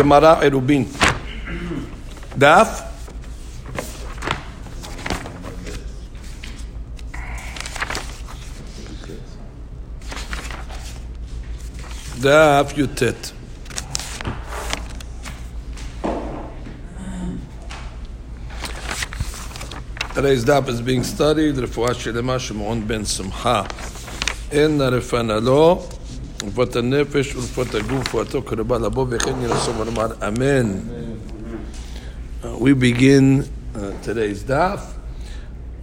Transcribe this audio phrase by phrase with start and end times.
[0.00, 0.88] Gemara Eruvin.
[2.34, 2.88] Daf.
[12.22, 13.32] Daf Yutet.
[20.14, 21.56] Today's daf is being studied.
[21.56, 23.68] Refuah Shelema Shimon ben Simcha.
[24.50, 25.99] In Rifana Lo.
[26.47, 30.71] רפואת הנפש ורפואת הגוף ורפואתו קרבה לבוא וכן ירסו ולומר אמן.
[32.43, 33.43] We begin
[33.75, 34.79] uh, today's daf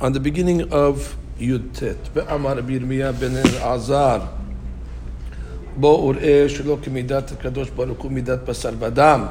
[0.01, 2.09] on the beginning of Yud Tet.
[2.15, 4.21] ואמר רבי ירמיה בן אלעזר
[5.77, 9.27] בוא וראה שלא כמידת הקדוש ברוך הוא מידת בשר ודם.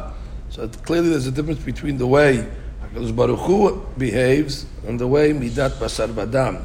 [0.52, 2.46] So clearly there's a difference between the way
[2.94, 6.62] HaKadosh Baruch Hu behaves and the way midat basar vadam.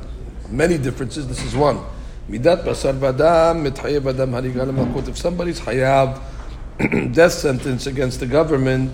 [0.51, 1.78] Many differences, this is one.
[2.30, 5.09] Midat basar vadam, mitchayev adam harigal malkut.
[5.09, 6.20] If somebody's hayav
[7.15, 8.91] death sentence against the government,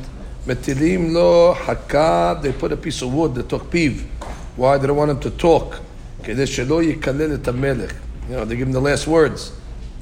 [0.46, 4.04] metilim lo hakad, they put a piece of wood, they took piv.
[4.56, 4.78] Why?
[4.78, 5.80] They don't want him to talk.
[6.22, 7.92] כדי שלא יקלל את המלך.
[8.28, 9.52] You know, they give him the last words.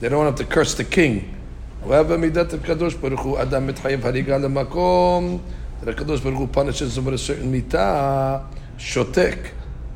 [0.01, 1.35] They don't want him to curse the king.
[1.83, 5.39] However, מידת הקדוש ברוך הוא, אדם מתחייב הריגה למקום,
[5.83, 8.43] that HaKadosh Baruch Hu punishes him with a certain mitah,
[8.79, 9.53] shotek.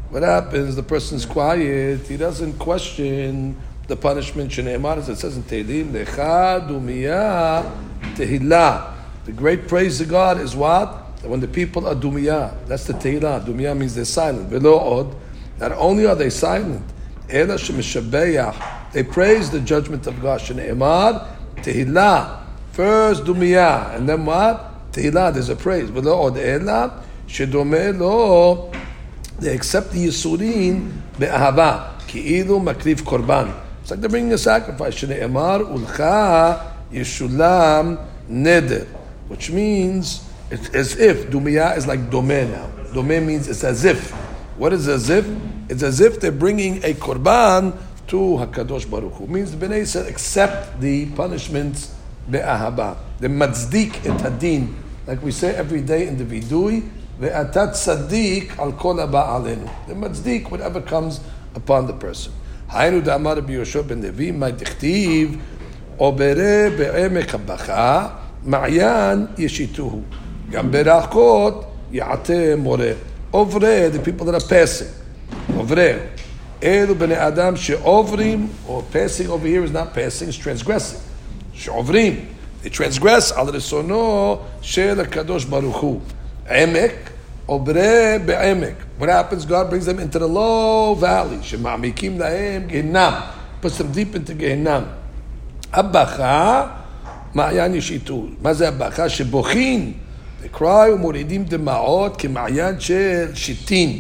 [0.10, 0.76] What happens?
[0.76, 2.08] The person's quiet.
[2.08, 3.56] He doesn't question
[3.88, 4.50] the punishment.
[4.50, 5.92] Shneimar, as it says in Tehillim,
[8.16, 8.94] tehillah.
[9.26, 10.88] The great praise of God is what?
[11.22, 13.46] When the people are dumiyah, that's the tehillah.
[13.46, 14.50] Dumiyah means they're silent.
[14.50, 15.16] Velo.
[15.60, 16.84] Not only are they silent.
[17.28, 17.46] They
[19.04, 20.40] praise the judgment of God.
[20.42, 22.40] Shneimar tehillah.
[22.72, 24.92] First dumiyah, and then what?
[24.92, 25.92] Tehillah, there's a praise.
[25.92, 26.36] But lo od
[28.00, 28.72] lo
[29.40, 33.54] they accept the Yisurin be'ahava, ki'ilu makriv korban.
[33.82, 34.96] It's like they're bringing a sacrifice.
[35.02, 38.86] Shne'emar ulcha yishulam neder,
[39.28, 42.68] which means it's as if dumiyah is like domeh now.
[42.94, 44.12] Domeh means it's as if.
[44.58, 45.26] What is as if?
[45.70, 47.78] It's as if they're bringing a korban
[48.08, 49.28] to Hakadosh Baruch Hu.
[49.28, 51.96] Means the Bnei Yisrael accept the punishments
[52.30, 52.98] be'ahaba.
[53.20, 54.74] The matzdik et hadin,
[55.06, 56.90] like we say every day in the vidui,
[57.21, 59.69] ve'atat tzaddik al kol haba alenu.
[59.89, 61.21] The matzdik, whatever comes
[61.55, 62.33] upon the person.
[62.69, 65.37] היינו דאמר רבי יהושע בן לוי, מה דכתיב,
[65.97, 68.09] עוברה בעמק הבכה,
[68.45, 70.03] מעיין ישיתוהו.
[70.51, 72.93] גם ברכות יעטה מורה.
[73.31, 75.05] עוברה, the people that are passing.
[75.57, 75.91] עוברה.
[76.63, 80.99] אלו בני אדם שעוברים, or passing over here is not passing, it's transgressing.
[81.53, 82.25] שעוברים.
[82.65, 86.01] They transgress על רצונו של הקדוש ברוך הוא.
[86.51, 87.11] עמק,
[87.47, 88.75] עוברה בעמק.
[89.01, 89.45] What happens?
[89.45, 91.43] God brings them into the low valley.
[91.43, 93.13] שמעמיקים להם גיהנם.
[93.63, 94.83] puts them deep into גיהנם.
[95.73, 96.67] הבכה,
[97.35, 98.27] מעיין ישיתו.
[98.43, 99.09] מה זה הבכה?
[99.09, 99.93] שבוכים.
[100.43, 103.99] They cry ומורידים דמעות כמעיין של שיטין.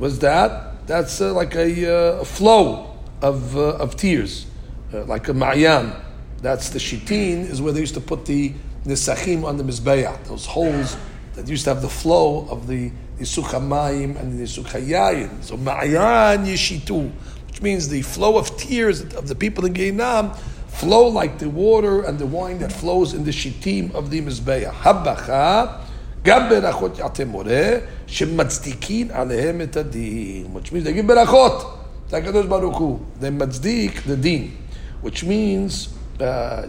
[0.00, 0.50] What's that?
[0.86, 2.86] That's uh, like a, uh, a flow
[3.22, 4.46] of, uh, of tears.
[4.92, 5.90] Uh, like a ma'yan.
[6.42, 8.52] That's the shitin, is where they used to put the
[8.86, 10.96] nisachim on the mizbeah, those holes
[11.40, 15.42] that used to have the flow of the Yisuch HaMayim and the Yisuch HaYayin.
[15.42, 17.10] So Ma'ayan Yishitu,
[17.46, 20.36] which means the flow of tears of the people in Geinam
[20.68, 24.72] flow like the water and the wine that flows in the shitim of the Mizbeah.
[24.72, 25.82] Habbacha,
[26.22, 27.70] גם ברכות יעטה מורה,
[28.06, 30.46] שמצדיקין עליהם את הדין.
[30.54, 31.78] which means they give ברכות.
[32.10, 32.98] זה הקדוש ברוך הוא.
[33.20, 34.50] They מצדיק the din.
[35.02, 36.22] Which means, uh,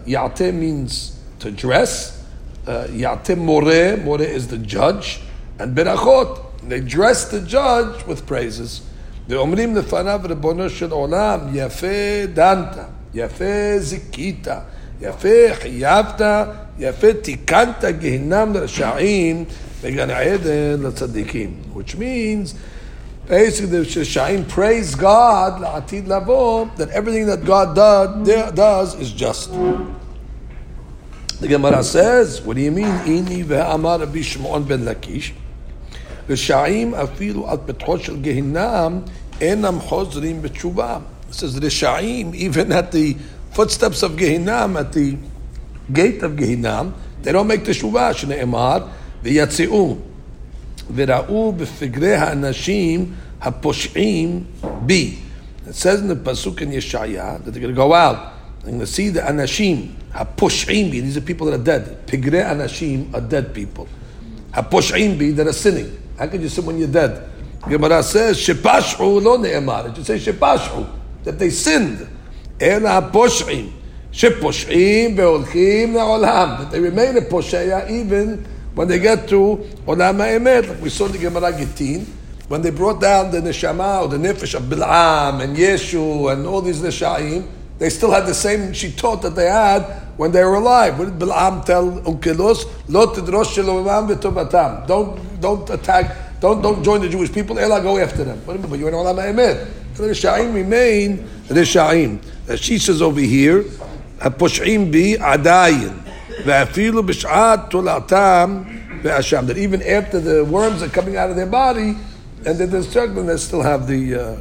[0.06, 2.18] יעטה means to dress,
[2.66, 5.22] Yatem More, More is the judge,
[5.60, 8.82] and Berachot, they dress the judge with praises.
[9.30, 11.88] ואומרים לפניו ריבונו של עולם, יפה
[12.34, 12.78] דנת,
[13.14, 14.48] יפה זיכית,
[15.02, 16.22] יפה חייבת,
[16.80, 19.46] יפה תיקנת גיהנם לרשעים
[19.82, 21.54] וגן עדן לצדיקים.
[21.76, 22.56] Which means,
[23.28, 29.50] basically the Sha'im praise God, לעתיד לבוא, that everything that God does, does is just.
[31.43, 32.87] The Gemara says, what do you mean?
[32.87, 35.33] Ini ve'amar Rabbi Shimon ben Lakish.
[36.29, 39.11] Rishayim afilu al petchot shel gehinam
[39.41, 41.03] enam chozrim b'tshuva.
[41.29, 43.17] It says Rishayim, even at the
[43.51, 45.19] footsteps of Gehinam, at the
[45.93, 46.93] gate of Gehinam,
[47.23, 48.15] they don't make the shuvah.
[48.15, 48.89] Shne'emar
[49.25, 50.01] v'yatzi'u
[50.93, 54.45] v'ra'u b'figrei ha'anashim ha'posh'im
[54.87, 55.19] bi.
[55.67, 58.33] It says in the pasuk in Yeshaya that they're going to go out
[58.65, 62.07] and to see the anashim, Hapush'imbi, these are people that are dead.
[62.07, 63.89] Pigre anashim are dead people.
[64.53, 65.99] Hapush'imbi, that are sinning.
[66.19, 67.31] How can you sin when you're dead?
[67.69, 69.91] Gemara says, Shepash'u lo ne'emar.
[69.91, 70.87] It should say Shepash'u,
[71.25, 72.07] that they sinned.
[72.61, 73.73] Ela hapush'im.
[74.13, 76.59] Shepush'im ve'olchim ne'olam.
[76.59, 78.45] That they remain a posheya even
[78.75, 80.69] when they get to olam ha'emet.
[80.69, 82.07] Like we saw the Gemara Gittin,
[82.49, 86.61] when they brought down the neshama or the nefesh of Bil'am and Yeshu and all
[86.61, 87.49] these neshaim,
[87.83, 89.83] they still had the same she taught that they had
[90.17, 91.01] when they were alive.
[91.01, 91.91] What did Bilam tell
[94.87, 96.41] Don't don't attack.
[96.41, 97.59] Don't don't join the Jewish people.
[97.59, 98.41] Ela go after them.
[98.47, 99.67] But you know Olam Ahmed.
[99.97, 102.23] The Rishaim remain Rishaim.
[102.57, 103.65] She says over here,
[104.19, 106.05] Haposhim bi adayin.
[106.45, 106.79] That
[109.59, 111.97] even after the worms are coming out of their body
[112.47, 114.15] and they're struggling, they still have the.
[114.15, 114.37] Uh,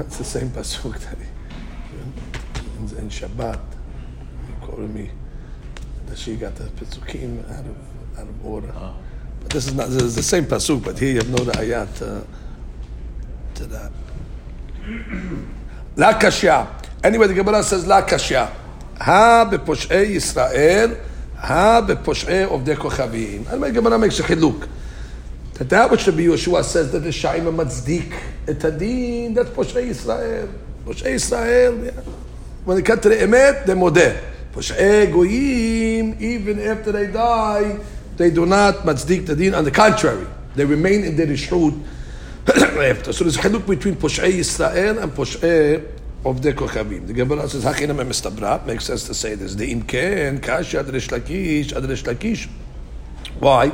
[0.00, 1.24] It's the same pasuk that he,
[2.78, 3.60] in, in Shabbat,
[4.46, 5.10] he quoted me
[6.06, 7.76] that she got the pasukim out of
[8.18, 8.72] out of order.
[8.74, 8.94] Oh.
[9.42, 12.02] But this is not this is the same pasuk, but here you have no ayat
[12.02, 12.24] uh,
[13.54, 13.92] to that.
[15.96, 16.66] La kashya.
[17.04, 18.50] Anyway, the Gemara says la kashya.
[18.98, 20.98] Ha beposhei Yisrael,
[21.36, 23.50] ha beposhei of kochavim.
[23.52, 24.66] And the Gemara makes a chiluk.
[25.60, 28.10] That that which Rabbi Yeshua says that the Shaim Matzdik
[28.46, 30.48] etadin, that's Poshei Israel.
[30.86, 31.90] Poshei Israel, yeah.
[32.64, 34.22] when they come to the Emet, they modeh.
[34.54, 37.78] Poshei Goyim, even after they die,
[38.16, 39.54] they do not Matzdik Tadin.
[39.54, 41.78] On the contrary, they remain in their Rishut
[42.48, 43.12] after.
[43.12, 45.86] So there's a chiluk between Poshei Israel and Poshei
[46.24, 47.06] of the Kochavim.
[47.06, 49.56] The Gemara says, Hachinam Mistabrat, makes sense to say this.
[49.56, 52.48] The Imken, Kasha, Adresh Lakish, Adresh Lakish.
[53.38, 53.70] Why?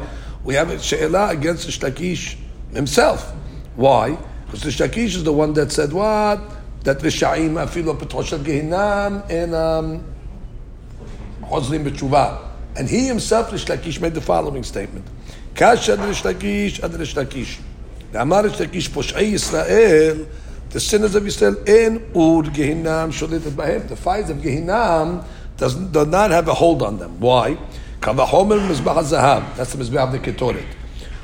[0.46, 2.36] We have a she'ela against the Shlakish
[2.72, 3.32] himself.
[3.74, 4.16] Why?
[4.46, 6.40] Because the Shlakish is the one that said what?
[6.84, 10.04] That the Sha'im afilu petosh gehinam and um,
[11.42, 12.44] chozlim b'tshuva.
[12.76, 15.04] And he himself, the Shlakish, made the following statement.
[15.56, 17.58] Kash ad Shlakish, ad Shlakish.
[18.12, 20.28] The Amar Shlakish, Posh'ei Yisrael,
[20.70, 23.88] the sinners of Israel, in ur gehinam sholitet bahem.
[23.88, 25.24] The fires of gehinam
[25.56, 27.18] does, does not have a hold on them.
[27.18, 27.58] Why?
[28.05, 30.81] כבחומר מזבח הזהב, that's the מזבח of the ketoret.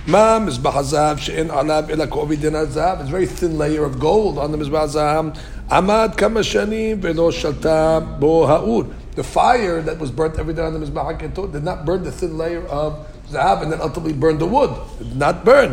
[0.07, 2.99] מה מזבח הזהב שאין עליו אלא כעובי דין הזהב?
[2.99, 5.25] It's a very thin layer of gold on the מזבח הזהב.
[5.71, 8.83] עמד כמה שנים ולא שלטה בו האור.
[9.15, 12.21] The fire that was burnt every day on the מזבח הכתות did not burn the
[12.21, 12.94] thin layer of
[13.31, 14.71] זהב and then ultimately burned the wood.
[15.01, 15.71] It did not burn.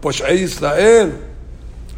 [0.00, 1.10] פושעי ישראל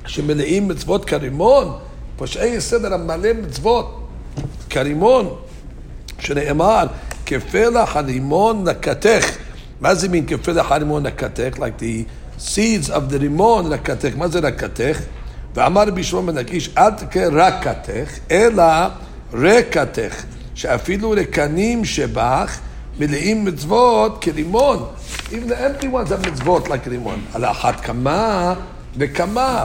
[0.06, 1.72] שמלאים מצוות כרימון,
[2.16, 4.08] פושעי ישראל המלא מצוות
[4.70, 5.34] כרימון,
[6.18, 6.86] שנאמר
[7.26, 9.36] כפלח הרימון נקתך.
[9.80, 11.56] מה זה מין כפלח הרימון נקתך?
[11.56, 12.04] Like the
[12.40, 14.16] seeds of the רימון נקתך.
[14.16, 14.98] מה זה נקתך?
[15.54, 18.64] ואמר רבי שלמה בן הקיש, אל תקרא רקתך, אלא
[19.32, 20.22] רקתך,
[20.54, 22.58] שאפילו רקנים שבך
[22.98, 24.86] מלאים מצוות כרימון.
[25.30, 27.20] Even the empty ones have מצוות like רימון.
[27.34, 28.54] על אחת כמה
[28.96, 29.64] וכמה.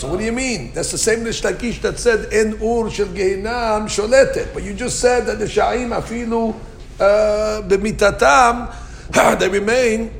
[0.00, 0.72] So what do you mean?
[0.74, 4.44] That's the same Rish Lakish that said, אין אור של גיהינם שולטת.
[4.54, 6.54] But you just said that the sha'im אפילו
[6.99, 7.61] uh,
[9.39, 10.13] they remain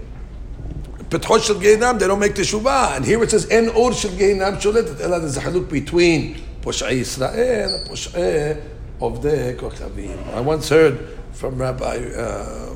[1.10, 2.98] Petchosh Shel Gehinam, they don't make Teshuvah.
[2.98, 5.00] And here it says, En Or Shel Gehinam Sholetet.
[5.00, 8.62] Ela, there's a haluk between Posh'ei israel and Posh'ei
[9.00, 10.34] the Kochavim.
[10.34, 12.76] I once heard from Rabbi uh,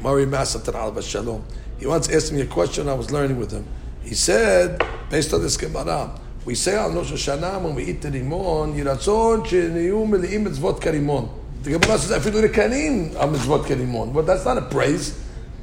[0.00, 1.44] Murray Masatan al Shalom.
[1.78, 3.66] He once asked me a question I was learning with him.
[4.02, 8.08] He said, based on this Gemara, we say on Rosh Hashanah when we eat the
[8.08, 11.39] rimon Yiratzon she neyum mele'im mitzvot karimon.
[11.62, 15.18] The Gemara says, "Afilu lekanim mitzvot kelimon," but that's not a praise.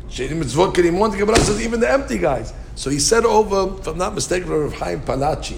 [0.10, 1.12] Sheidim mitzvot kelimon.
[1.12, 2.54] The Gemara says, even the empty guys.
[2.76, 5.58] So he said over, if I'm not mistaken, Rav Chaim Palachi.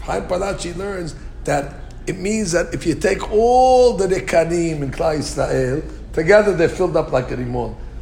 [0.00, 1.14] Chaim Palachi learns
[1.44, 1.74] that
[2.08, 6.96] it means that if you take all the rekanim in Klal Yisrael together, they're filled
[6.96, 7.36] up like a.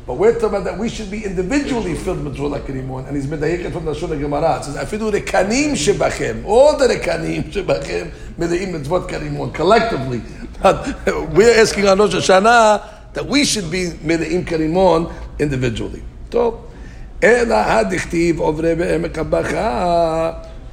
[0.07, 3.09] But we're talking about that we should be individually filled with like Karimun.
[3.09, 4.59] And he's medayik from the Shulchan Gemara.
[4.59, 10.23] It says, the rekanim shebachem, all the rekanim shebachem, medayim mitzvot Karimun collectively."
[10.63, 16.03] We're asking on Rosh Hashanah that we should be Medeim Karimon individually.
[16.31, 16.65] So,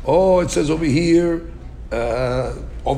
[0.04, 1.52] Oh, it says over here,
[1.92, 2.92] uh, uh, we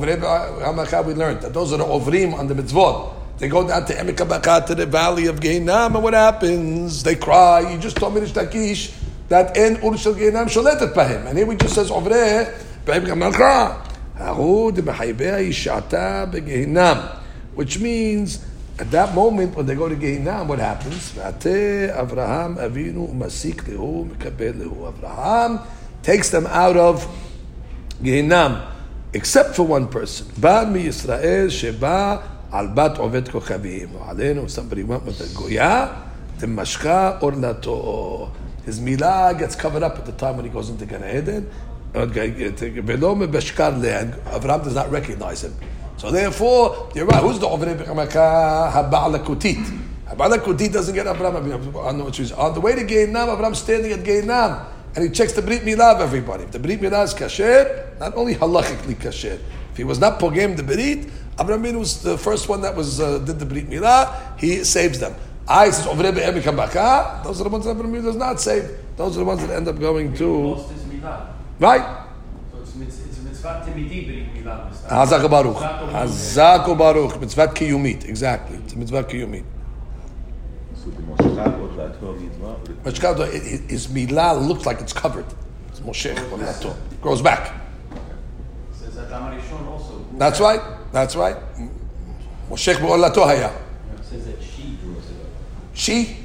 [1.13, 3.13] learned that those are the Ovrim on the mitzvot.
[3.37, 7.03] They go down to Emek HaBacha, to the valley of Gehinam, and what happens?
[7.03, 7.69] They cry.
[7.71, 8.93] You just told me, Takish,
[9.27, 11.27] that in Urshel Gehinam sholetet bahim.
[11.27, 12.53] And here we just says, Ovre,
[12.85, 13.92] Be'emek HaBacha
[17.55, 18.45] which means
[18.79, 21.13] at that moment when they go to Gehinam, what happens?
[21.13, 24.93] Avraham Avinu Masik Lehu Mekabel Lehu.
[24.93, 25.65] Avraham
[26.01, 27.05] takes them out of
[28.01, 28.65] Gehinam,
[29.13, 30.27] except for one person.
[30.39, 33.89] Bar mi Yisrael Sheba al bat ovet kochavim.
[34.07, 38.31] Alenu, somebody went with a goya, the mashka orlato.
[38.65, 41.49] His milah gets covered up at the time when he goes into Gan Eden.
[41.93, 43.31] Abraham
[44.63, 45.55] does not recognize him.
[45.97, 47.21] So therefore, you're right.
[47.21, 48.71] Who's the B'Chamaka?
[48.71, 49.63] Haba'ala Kutit.
[50.07, 51.35] Haba'ala Kutit doesn't get Abraham
[51.77, 54.65] on the, way to Geinam, Abraham's standing at Geinam.
[54.95, 56.43] And he checks the Brit Milah of everybody.
[56.43, 59.39] If the Brit Milah is kasher, not only halachically kasher,
[59.71, 61.09] if he was not pogem the Brit,
[61.39, 65.15] Abraham was the first one that was uh, did the Brit Milah, he saves them.
[65.47, 68.69] I says over there Those are the ones that Abraham does not save.
[68.95, 70.63] Those are the ones that end up going to.
[71.63, 71.85] Right?
[74.89, 75.55] Hazak Baruch.
[75.55, 77.21] Hazak Baruch.
[77.21, 78.03] Mitzvah kiyumit.
[78.03, 78.57] Exactly.
[78.57, 79.45] It's a mitzvah kiyumit.
[82.83, 83.17] Mashkav,
[83.69, 85.25] his milah looks like it's covered.
[85.69, 86.13] It's Moshe
[87.01, 87.53] Grows back.
[90.17, 90.61] That's right.
[90.91, 91.37] That's right.
[92.49, 93.51] Moshe Be'olato haya.
[94.01, 95.29] Says that she grows it up.
[95.73, 96.17] She?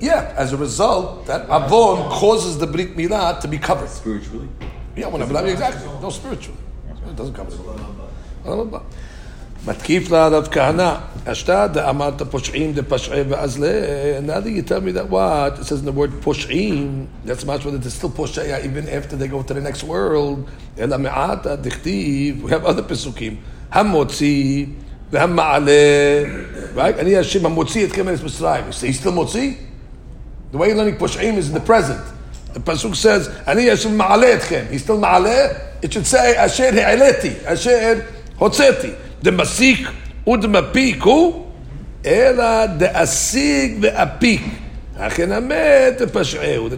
[0.00, 3.88] Yeah, as a result, that avon causes the brit milah to be covered.
[3.88, 4.48] Spiritually?
[4.96, 5.86] Yeah, whenever, exactly.
[6.00, 6.58] No, spiritually.
[7.08, 8.80] It doesn't cover it.
[9.66, 10.94] מתקיף לה רב כהנא,
[11.24, 13.64] אשתא דאמרת פושעים דפשעי ואז
[14.26, 17.64] now that you tell me that what, it says in the word פושעים, that's much
[17.64, 22.44] whether it's still פושע even after they go to the next world, אלא מעטה דכתיב,
[22.44, 23.36] we have other פסוקים,
[23.72, 24.66] המוציא
[25.10, 25.72] והמעלה,
[26.76, 26.98] right?
[26.98, 29.52] אני השם המוציא אתכם מארץ מצרים, he's still מוציא?
[30.51, 32.01] The way you're learning Push'im is in the present.
[32.53, 35.83] The Pasuk says, Ani Yashem Ma'aleh He's still Ma'aleh.
[35.83, 38.97] It should say, Asher He'aleti, Asher Hotzeti.
[39.21, 39.93] The Masik
[40.25, 41.47] Udmapiku,
[42.03, 44.65] Ela the Asig Ve'apik.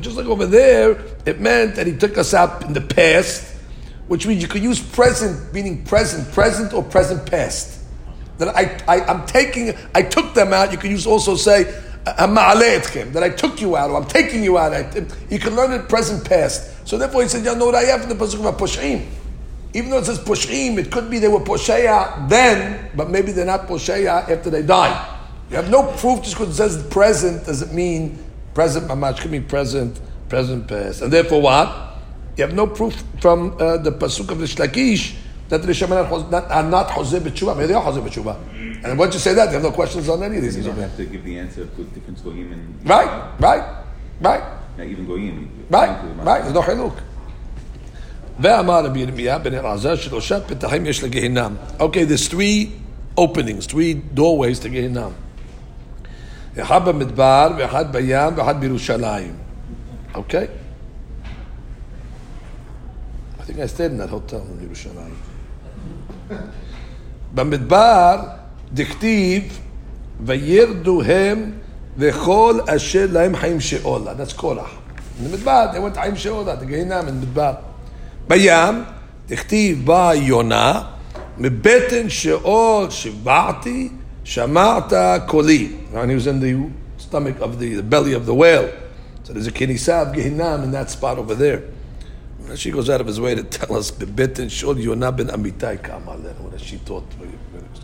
[0.01, 0.92] Just like over there,
[1.25, 3.56] it meant that he took us up in the past,
[4.08, 7.80] which means you could use present, meaning present, present or present past.
[8.38, 10.72] That I, I, I'm taking, I took them out.
[10.72, 14.96] You can use also say, that I took you out, or I'm taking you out.
[15.29, 16.88] You can learn it present past.
[16.88, 19.08] So therefore he said, you know what I have in the pasuk about pushim.
[19.74, 23.46] Even though it says Poshim, it could be they were Posheya then, but maybe they're
[23.46, 25.20] not Posheya after they die.
[25.50, 28.22] You have no proof just because it says present does it mean
[28.53, 31.01] present mamash, could mean present, present past.
[31.01, 31.98] And therefore what?
[32.36, 35.15] You have no proof from uh, the Pasuk of the Shlakish
[35.50, 37.56] that the Rishonim are not Hoseh B'tshuva.
[37.56, 38.85] Maybe they are Hoseh B'tshuva.
[38.85, 40.56] And once you say that, they have no questions on any of these.
[40.56, 42.88] You don't have to give the answer to different Goyim and...
[42.88, 43.85] Right, right,
[44.21, 44.42] right.
[44.76, 45.66] Not even Goyim.
[45.71, 46.42] Right, right.
[46.42, 46.95] There's no Hiluk.
[48.40, 51.54] ואמר רבי ירמיה בן אלעזר שלושה פתחים יש לגיהינם.
[51.78, 52.73] Okay, there's three
[53.16, 55.11] openings, three doorways to גיהינם.
[56.61, 59.33] אחד במדבר, ואחד בים, ואחד בירושלים.
[60.14, 60.49] Okay?
[63.38, 65.14] I think I stayed in that hotel in ירושלים.
[67.35, 68.21] במדבר
[68.75, 69.59] דכתיב
[70.25, 71.52] וירדו הם
[71.99, 74.12] וכל אשר להם חיים שאולה.
[74.12, 74.71] That's קורח.
[75.23, 77.52] במדבר, they went חיים שאולה, the גיהינם in מדבר.
[78.28, 78.85] בים,
[79.26, 80.83] תכתיב בה יונה,
[81.38, 83.88] מבטן שאור שבעתי,
[84.25, 84.92] שמעת
[85.26, 85.73] קולי.
[85.95, 86.54] And he was in the
[86.99, 88.68] stomach of the, the belly of the whale.
[89.23, 91.62] So there's a kinisa of Gehinam in that spot over there.
[92.54, 96.12] She goes out of his way to tell us, בבטן שאול יונה בן אמיתי קמה
[96.12, 97.25] עלינו, what she taught,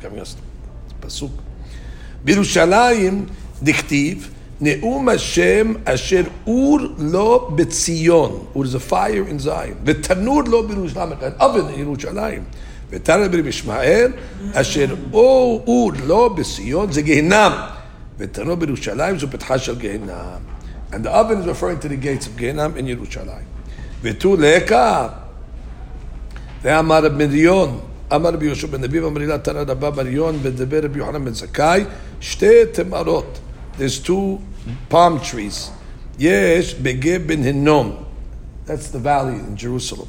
[0.00, 0.36] giving us
[1.00, 1.32] פסוק.
[2.24, 3.26] בירושלים
[3.62, 4.30] דכתיב,
[4.60, 11.40] נאום השם אשר אור לו בציון, אור זה fire in Zion, ותנור לו בירושלים, an
[11.40, 12.44] oven in ירושלים.
[12.90, 14.12] ותנא ברבי ישמעאל,
[14.52, 17.52] אשר אור אור לו בציון זה גיהנם,
[18.18, 20.40] ותנור בירושלים זו פתחה של גיהנם.
[20.92, 23.52] And the oven is referring to the gates of גיהנם in ירושלים.
[24.02, 25.08] ותו לקה,
[26.62, 27.80] ואמר רב מדיון,
[28.14, 31.84] אמר רבי יהושע בן נביב, אמר לה תנא רבא בריון, ודבר רבי יוחנן בן זכאי,
[32.20, 33.38] שתי תמרות.
[33.78, 34.40] there's two
[34.88, 35.70] palm trees.
[36.18, 38.06] Yes, Begeb ben Hinnom.
[38.66, 40.08] That's the valley in Jerusalem.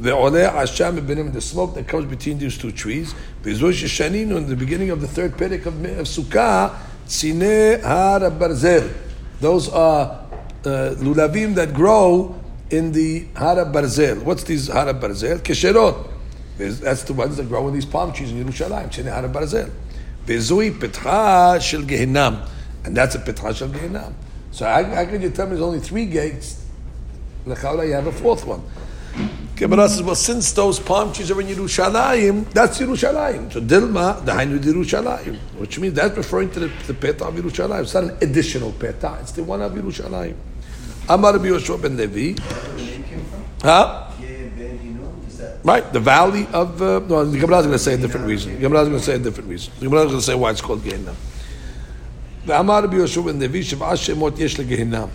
[0.00, 3.14] The Oleh Asham benim the smoke that comes between these two trees.
[3.42, 6.74] Bezosh Shaninu in the beginning of the third Perek of, of Sukkah,
[7.06, 8.92] Tzine Har Barzel.
[9.40, 10.26] Those are
[10.64, 12.38] uh, lulavim that grow
[12.73, 14.23] in the Har Barzel.
[14.23, 15.39] What's these Har Barzel?
[15.39, 16.09] Kesherot.
[16.57, 18.89] That's the ones that grow in these palm trees in Yerushalayim.
[18.89, 19.71] Tzine Har Barzel.
[20.25, 22.49] Bezui Petcha Shel Gehinam.
[22.83, 24.13] And that's a Petra Shel Gehinam.
[24.51, 26.65] So how, how can you tell me there's only three gates?
[27.45, 28.63] Lechaula, you have a fourth one.
[29.55, 33.53] Gemara says, well, since those palm trees are in Yerushalayim, that's Yerushalayim.
[33.53, 37.83] So Dilma, the Hainu Yerushalayim, which means that's referring to the, the Petah of Yerushalayim.
[37.83, 40.35] It's not an additional Petah, it's the one of Yerushalayim.
[41.08, 42.40] Amar Rabbi Yoshua ben Levi.
[43.62, 44.04] Huh?
[45.64, 46.80] Right, the valley of.
[46.80, 48.54] Uh, no, the Gemara is going to say a different reason.
[48.54, 49.72] The Gemara is going to say a different reason.
[49.78, 51.14] The Gemara is going to say why it's called Gehenna.
[52.46, 55.08] ואמר רבי יהושע בן לוי, שבעה שמות יש לגיהנם.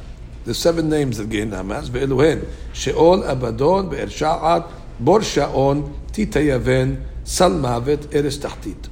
[0.47, 2.39] The seven names of גיהנם has, ואלו הן
[2.73, 4.59] שאול, אבדון, באר שער,
[4.99, 6.95] בור שעון, טיטה יבן,
[7.25, 8.87] סל מוות, ארץ תחתית.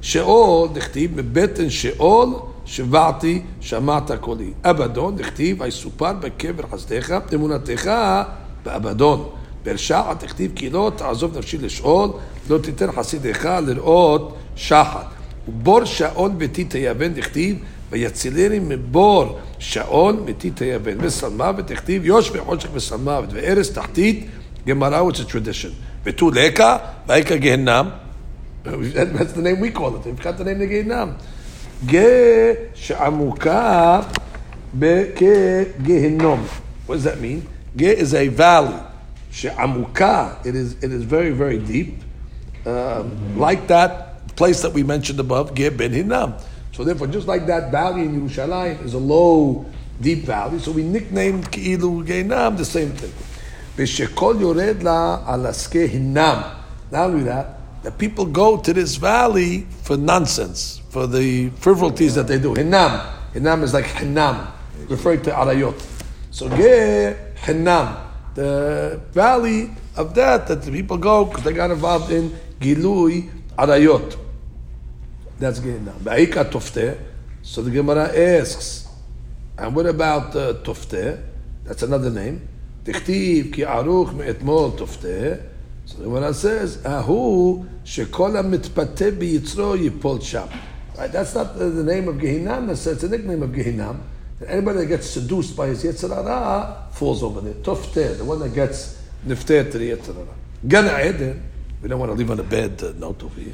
[0.00, 2.28] שאול, דכתיב, מבטן שאול,
[2.71, 4.51] שבעתי, שמעת קולי.
[4.63, 7.91] אבדון, דכתיב, ויסופר בקבר חסדיך, אמונתך
[8.65, 9.29] באבדון.
[9.63, 12.09] באר שער, דכתיב, כי לא תעזוב נפשי לשאול,
[12.49, 15.05] לא תיתן חסידיך לראות שחת.
[15.47, 17.57] ובור שעון וטיטה יבן, דכתיב,
[17.91, 20.97] ויצילני מבור שעון וטיטה יבן.
[20.99, 24.27] וסלמה ותכתיב, יוש וחושך וסלמה וארץ תחתית,
[24.67, 25.71] גמרא, which tradition.
[26.03, 27.89] ותו לקה, ויקה גיהנם.
[28.65, 30.05] That's the name we call it.
[30.05, 30.45] we've got the.
[31.85, 34.05] Ge she'amuka.
[36.85, 37.47] What does that mean?
[37.75, 38.79] Ge is a valley.
[39.31, 41.99] She'amuka, it is, it is very, very deep.
[42.65, 46.41] Um, like that place that we mentioned above, Ge ben hinam.
[46.73, 49.65] So therefore, just like that valley in Yerushalayim is a low,
[49.99, 53.13] deep valley, so we nicknamed Ki'ilu Geinam the same thing.
[53.77, 56.55] V'shekol yored alaske hinam.
[56.91, 62.26] Now we that, the people go to this valley for nonsense, for the frivolities that
[62.26, 62.54] they do.
[62.54, 63.12] Hinam.
[63.32, 64.50] Hinam is like hinam,
[64.88, 65.80] referring to arayot.
[66.30, 67.96] So Geh hinam,
[68.34, 74.18] the valley of that, that the people go because they got involved in gilui arayot.
[75.38, 75.98] That's Gehinam.
[76.00, 76.98] Ba'ika tofte.
[77.42, 78.88] So the Gemara asks,
[79.58, 81.22] and what about uh, tofte?
[81.64, 82.48] That's another name.
[82.86, 85.34] תכתיב כי ערוך מאתמול תופתה.
[85.85, 90.49] so the Gemara says, Ahu shekola mitpate biyitzro yipol sham.
[90.97, 91.11] Right?
[91.11, 92.67] That's not the, the name of Gehinam.
[92.67, 93.99] That's it's a nickname of Gehinam.
[94.47, 97.53] Anybody that gets seduced by his Yetzirah falls over there.
[97.55, 100.27] Tofter, the one that gets nifter to the Yetzirah.
[100.67, 101.43] Gan Eden,
[101.81, 103.53] we don't want to live on a bed uh, note over here.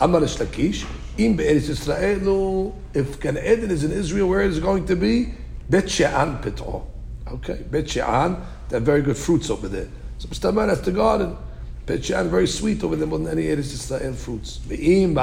[0.00, 0.86] Amar Shlakish,
[1.18, 5.34] im be'eretz Yisrael, if Gan Eden is in Israel, where is it going to be?
[5.68, 6.86] Bet She'an Pet'o.
[7.28, 9.88] Okay, Bet She'an, they have very good fruits over there.
[10.18, 10.52] So Mr.
[10.52, 11.36] Man, that's the garden.
[11.84, 14.58] Bet very sweet over there more than any Eretz Israel fruits.
[14.58, 15.16] Ve'im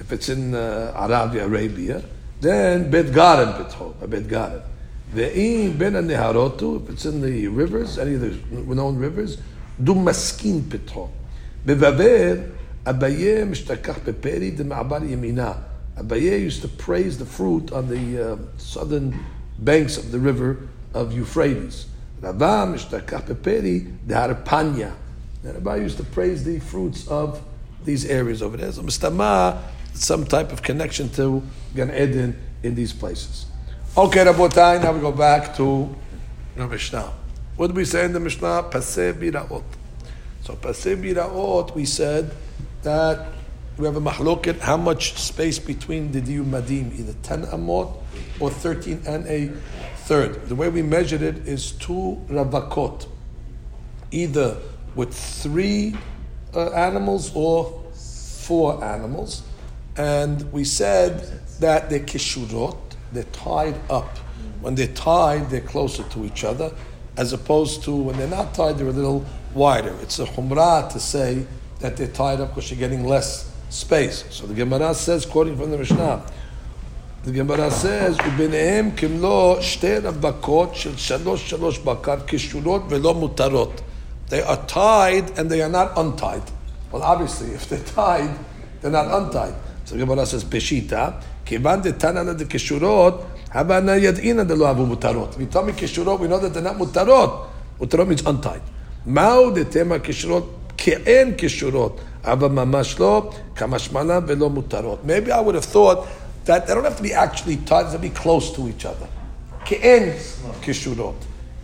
[0.00, 2.02] if it's in uh, Arabia, Arabia,
[2.40, 4.62] then Bet Garen Bethol, Bet Garen.
[5.12, 9.38] Ve'im Ben if it's in the rivers, any of the known rivers,
[9.82, 11.10] Dumaskin Bethol.
[11.66, 12.50] Bevaver,
[12.84, 15.62] Abaye Mishtakach Beperi, the Yemina.
[15.96, 19.18] Abaye used to praise the fruit on the uh, southern
[19.58, 21.86] banks of the river of Euphrates.
[22.22, 24.94] Rava Mishtakach Beperi, the Harpanya.
[25.48, 27.42] And Abaye used to praise the fruits of
[27.84, 28.70] these areas over there.
[28.70, 29.62] So Mistama,
[29.94, 31.42] some type of connection to
[31.74, 33.46] Gan Eden in these places.
[33.96, 35.94] Okay, Rabotai, now we go back to
[36.54, 37.12] the Mishnah.
[37.56, 38.64] What did we say in the Mishnah?
[38.70, 39.64] Paseh biraot.
[40.42, 42.30] So paseh biraot, we said
[42.82, 43.28] that
[43.78, 47.96] we have a mahloket, how much space between the diyu madim, either 10 amot
[48.38, 49.48] or 13 and a
[50.04, 50.48] third.
[50.48, 53.06] The way we measured it is two ravakot,
[54.10, 54.58] either
[54.97, 55.95] with three
[56.53, 59.43] uh, animals or four animals.
[59.97, 61.19] And we said
[61.59, 62.77] that they're kishurot,
[63.11, 64.17] they're tied up.
[64.61, 66.71] When they're tied, they're closer to each other
[67.17, 69.95] as opposed to when they're not tied, they're a little wider.
[70.01, 71.45] It's a humrah to say
[71.79, 74.25] that they're tied up because you're getting less space.
[74.29, 76.23] So the Gemara says, quoting from the Mishnah,
[77.23, 83.81] the Gemara says, וביניהם כמלוא שתי רווקות של שלוש שלוש בקר קשורות ולא מותרות.
[84.29, 86.43] They are tied and they are not untied.
[86.91, 88.33] Well, obviously, if they're tied,
[88.81, 89.55] they're not untied.
[89.85, 91.09] So the Gemara says, פשיטא,
[91.45, 95.35] כיוון דתנא דקשורות, הבנה ידעינא דלא אבו מותרות.
[95.35, 97.47] If you tell me קשורות, we know that they're not מותרות.
[97.79, 98.61] מותרות means untied.
[99.05, 100.55] מהו דתמה קשורות?
[100.77, 104.99] כאין קשורות, אבל ממש לא, כמשמענה ולא מותרות.
[105.05, 106.05] Maybe I would have thought
[106.45, 108.85] that they don't have to be actually tied, they have to be close to each
[108.85, 109.07] other.
[109.65, 110.09] כאין
[110.61, 111.15] קשורות.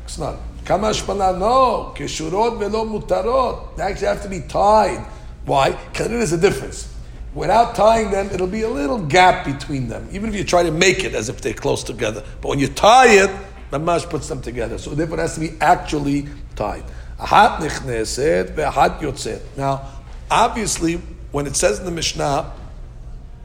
[0.07, 0.35] It's not.
[0.64, 1.92] Kamashpana no.
[1.96, 3.76] Keshurot velo mutarot.
[3.76, 5.04] They actually have to be tied.
[5.44, 5.72] Why?
[5.72, 6.90] Because there is a difference.
[7.34, 10.70] Without tying them, it'll be a little gap between them, even if you try to
[10.70, 12.22] make it as if they're close together.
[12.40, 13.30] But when you tie it,
[13.70, 14.78] the mash puts them together.
[14.78, 16.84] So therefore, it has to be actually tied.
[17.18, 19.40] Ahat nichneset ve'ahat yotzet.
[19.56, 19.90] Now,
[20.30, 21.00] obviously,
[21.32, 22.52] when it says in the Mishnah,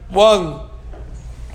[0.08, 0.68] one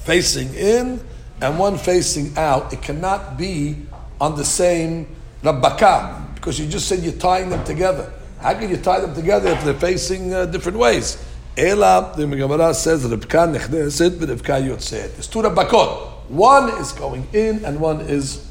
[0.02, 1.00] facing in
[1.42, 3.78] and one facing out, it cannot be
[4.20, 5.15] on the same
[5.46, 8.12] rabbaka because you just said you're tying them together.
[8.40, 11.24] How can you tie them together if they're facing uh, different ways?
[11.58, 15.14] Ela, the Gemara says, Ribka nechneset v'Ribka yotzet.
[15.14, 16.30] There's two rabbakot.
[16.30, 18.46] One is going in and one is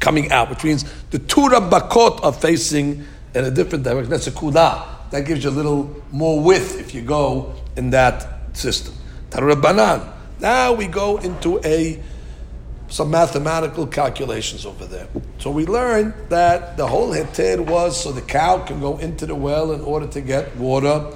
[0.00, 4.10] coming out, which means the two rabbakot are facing in a different direction.
[4.10, 5.10] That's a kudah.
[5.10, 8.94] That gives you a little more width if you go in that system.
[9.30, 10.12] Tarabanan.
[10.40, 12.00] Now we go into a
[12.90, 15.08] some mathematical calculations over there.
[15.38, 19.34] So we learned that the whole heter was so the cow can go into the
[19.34, 21.10] well in order to get water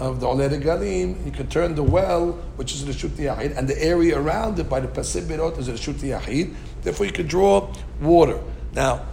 [0.00, 1.24] of the Oled Galim.
[1.24, 4.68] You can turn the well, which is the Shuti Yahid, and the area around it
[4.68, 6.54] by the Pasibirot is the Shuti Yahid.
[6.82, 8.40] Therefore, you can draw water.
[8.74, 9.06] Now,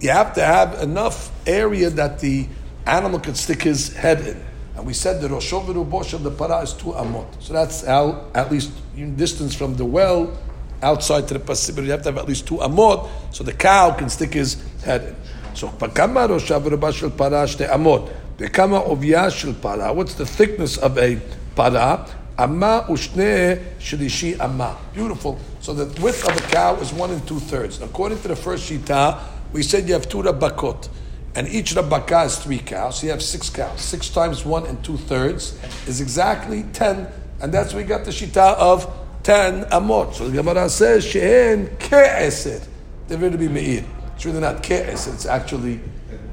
[0.00, 2.48] you have to have enough area that the
[2.86, 4.44] animal could stick his head in.
[4.76, 7.40] And we said the Roshov Bosh of the para is two amot.
[7.40, 8.72] So that's how, at least
[9.16, 10.36] distance from the well
[10.84, 13.90] outside to the Pasibir, you have to have at least two amot so the cow
[13.92, 15.16] can stick his head in.
[15.54, 18.12] So, pakama Roshav shel para shte amot.
[18.36, 19.92] Bekama ovya shel para.
[19.92, 21.20] What's the thickness of a
[21.54, 22.06] para?
[22.36, 24.76] Amma ushne shlishi amma.
[24.92, 25.38] Beautiful.
[25.60, 27.80] So the width of a cow is one and two thirds.
[27.80, 29.20] According to the first shita,
[29.52, 30.88] we said you have two rabakot.
[31.36, 32.98] And each rabaka is three cows.
[32.98, 33.80] So you have six cows.
[33.80, 37.06] Six times one and two thirds is exactly ten.
[37.40, 38.92] And that's where we got the shita of
[39.23, 40.13] ten amot.
[40.13, 42.67] So the Gemara says, Shehen ke'esed.
[43.07, 43.83] They're going to be me'ir.
[44.15, 45.79] It's really not ke'esed, it's actually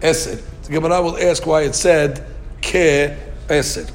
[0.01, 0.43] esed.
[0.65, 2.27] The Gemara will ask why it said
[2.61, 3.93] ke'esed.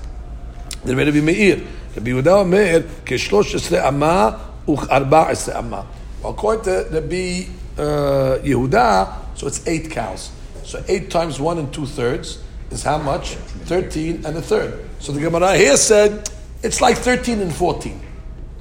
[0.84, 1.62] They're going to be me'ir.
[1.96, 5.86] Rabbi Yehuda Omer, כ-13 אמה וכ-14 אמה.
[6.24, 10.32] Well, according to Rabbi uh, Yehuda, so it's eight cows.
[10.64, 13.36] So eight times one and two thirds is how much?
[13.66, 14.88] Thirteen and a third.
[15.00, 16.30] So the Gemara here said
[16.64, 18.00] it's like thirteen and fourteen.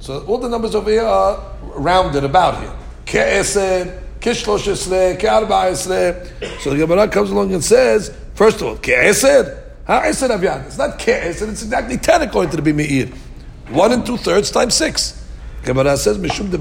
[0.00, 2.72] So all the numbers over here are rounded about here.
[3.06, 6.60] Ke'esed, kishloshisle, ke'arba'esle.
[6.60, 10.66] So the Gemara comes along and says, first of all, ke'esed, ha'esed avyan.
[10.66, 13.14] It's not ke'esed, it's exactly ten according to the Bimeir.
[13.70, 15.24] One and two thirds times six.
[15.64, 16.52] Gemara says, Mishum.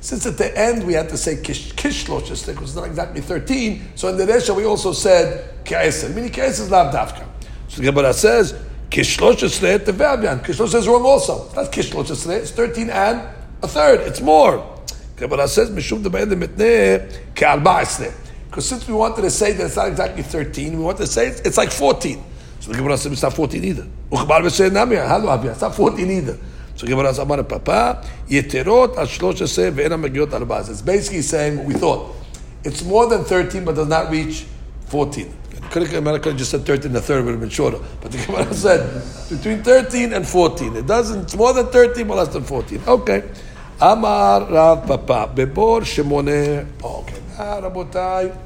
[0.00, 3.92] Since at the end we had to say kish kishloshisle, because it's not exactly 13,
[3.94, 7.26] so in the Resha we also said ke'esed, meaning ke'esed is not dafka.
[7.68, 8.54] So the Gemara says,
[8.94, 10.40] kishloshisle tevavyan.
[10.44, 11.46] Kishloshisle is wrong also.
[11.46, 13.22] It's not kishloshisle, it's 13 and
[13.62, 14.70] a third, it's more.
[15.16, 16.02] Gemara says, Mishum.
[18.46, 21.28] Because since we wanted to say that it's not exactly 13, we want to say
[21.28, 22.22] it's, it's like 14.
[22.60, 23.86] So the Gemara says it's not 14 either.
[24.12, 26.38] It's not 14 either.
[26.76, 31.66] So Gemara says, Amar Papa, yeterot al shloshes ve'ena magiot al It's basically saying what
[31.66, 32.14] we thought.
[32.64, 34.46] It's more than 13, but does not reach
[34.86, 35.43] 14.
[35.74, 37.80] Could have, could have just said 13 and third would have been shorter.
[38.00, 40.76] But the Gemara said between 13 and 14.
[40.76, 42.80] It doesn't, it's more than 13, but less than 14.
[42.86, 43.28] Okay.
[43.80, 46.68] Amar Rav Papa, Bebor Shemone.
[46.80, 47.22] Okay.
[47.36, 48.38] Now, Rabotai,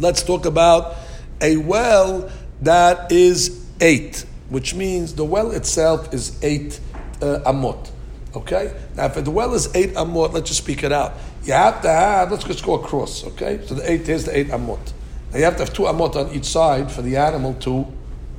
[0.00, 0.96] let's talk about
[1.40, 2.28] a well
[2.62, 6.80] that is eight, which means the well itself is eight
[7.22, 7.92] uh, amot.
[8.34, 8.74] Okay?
[8.96, 11.12] Now, if the well is eight amot, let's just speak it out.
[11.44, 13.60] You have to have, let's just go across, okay?
[13.66, 14.94] So the eight, here's the eight amot.
[15.31, 17.85] Now you have to have two amot on each side for the animal to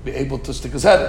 [0.04, 1.00] be able to stick his head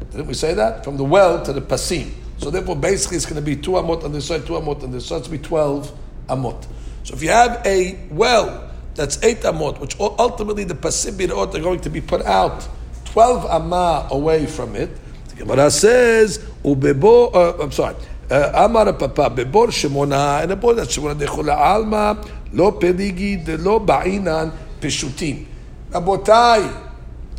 [0.00, 0.06] in.
[0.10, 0.84] Didn't we say that?
[0.84, 2.10] From the well to the pasim.
[2.38, 4.90] So therefore, basically, it's going to be two amot on this side, two amot on
[4.90, 5.18] this side.
[5.18, 6.66] It's going to be 12 amot.
[7.04, 11.60] So if you have a well that's eight amot, which ultimately the pasim birot are
[11.60, 12.66] going to be put out
[13.06, 14.90] 12 amma away from it,
[15.28, 17.94] the Gemara says, Ubebo, uh, I'm sorry,
[18.30, 22.12] אמר פאפה, בבור שמונה, and a בור that שמונה דכולה עלמא,
[22.52, 24.48] לא פליגי דלא בעינן
[24.81, 25.45] Pishutim.
[25.91, 26.89] Rabotai.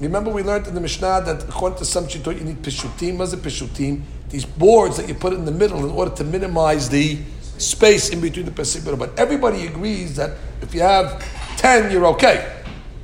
[0.00, 3.18] Remember we learned in the Mishnah that according to some Chitot, you need Pishutim.
[3.18, 4.02] What is a Pishutim?
[4.30, 7.18] These boards that you put in the middle in order to minimize the
[7.58, 11.22] space in between the Pesach But everybody agrees that if you have
[11.58, 12.60] 10, you're okay.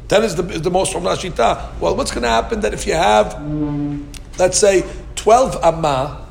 [0.09, 1.79] 10 is the, is the most from Shita.
[1.79, 3.41] Well, what's going to happen that if you have,
[4.39, 4.85] let's say,
[5.17, 6.27] 12 Amma,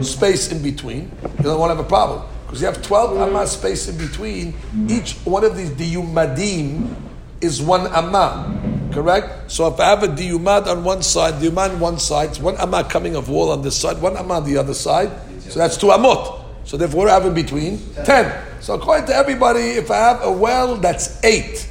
[0.00, 2.22] space in between, you don't want to have a problem.
[2.54, 4.54] Because you have 12 amma space in between,
[4.88, 6.94] each one of these diyumadim
[7.40, 8.46] is one amma.
[8.92, 9.50] Correct?
[9.50, 12.84] So if I have a diyumad on one side, diyumad on one side, one amma
[12.84, 15.10] coming of wall on this side, one amma on the other side.
[15.48, 16.44] So that's two amot.
[16.62, 18.62] So therefore, I have in between 10.
[18.62, 21.68] So according to everybody, if I have a well that's 8,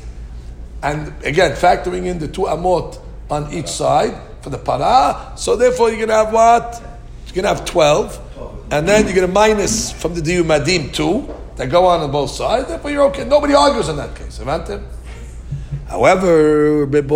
[0.82, 5.92] and again, factoring in the two amot on each side for the para, so therefore
[5.92, 6.84] you're to have what?
[7.34, 8.23] You're to have 12,
[8.74, 12.32] and then you're going to minus from the diyumadim 2 that go on on both
[12.32, 13.24] sides, therefore you're okay.
[13.24, 14.40] Nobody argues in that case.
[15.88, 16.88] However.
[16.88, 17.08] Let's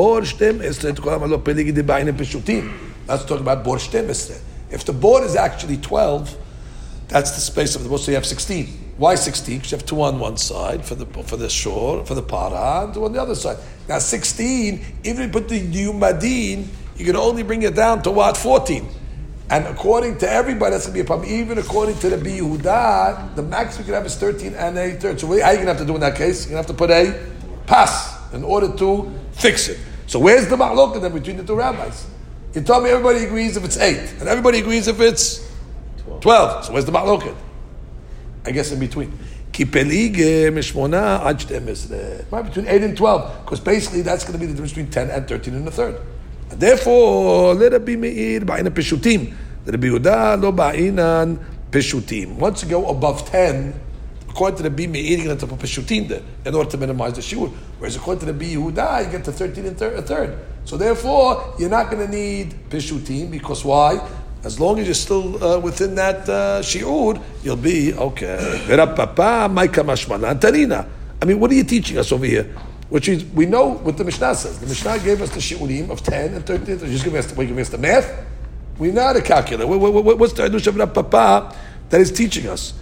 [3.25, 3.65] talk about.
[4.69, 6.35] If the board is actually 12,
[7.07, 8.93] that's the space of the board, so you have 16.
[8.97, 9.57] Why 16?
[9.57, 12.83] Because you have two on one side for the for the shore, for the para,
[12.83, 13.57] and two on the other side.
[13.89, 16.67] Now 16, even if you put the Yumadin,
[16.97, 18.37] you can only bring it down to what?
[18.37, 18.87] 14.
[19.49, 21.29] And according to everybody, that's going to be a problem.
[21.29, 25.19] Even according to the Bihuda, the max we can have is 13 and a third.
[25.19, 26.45] So what are you going to have to do in that case?
[26.45, 27.17] You're going to have to put a
[27.65, 29.79] pass in order to fix it.
[30.05, 32.07] So where's the ma'loka then between the two rabbis?
[32.53, 35.49] You told me everybody agrees if it's 8, and everybody agrees if it's
[35.99, 36.21] 12.
[36.21, 36.65] 12.
[36.65, 37.35] So where's the ma'loka?
[38.45, 39.17] I guess in between.
[42.31, 45.09] Right between 8 and 12, because basically that's going to be the difference between 10
[45.09, 45.99] and 13 and a third.
[46.49, 49.33] Therefore, let it be meir ba'ina peshutim.
[49.65, 51.37] be Yehuda lo ba'inan
[51.71, 52.35] peshutim.
[52.35, 53.73] Once you go above 10,
[54.29, 57.13] according to the B Meir, you get to put peshutim there in order to minimize
[57.13, 57.49] the shiur.
[57.79, 60.37] Whereas according to the B Yehuda, you get to 13 and thir- a third.
[60.63, 63.99] So therefore, you're not going to need peshutim because why?
[64.43, 68.37] As long as you're still uh, within that uh, shiur, you'll be okay.
[71.19, 72.55] I mean, what are you teaching us over here?
[72.89, 74.59] Which is, we know what the Mishnah says.
[74.59, 76.79] The Mishnah gave us the shiurim of 10 and 13.
[76.79, 78.25] You're just giving us, giving us the math?
[78.79, 79.67] We know how to calculate.
[79.67, 81.55] What, what, what, what's the Hadush of Papa
[81.89, 82.73] that is teaching us?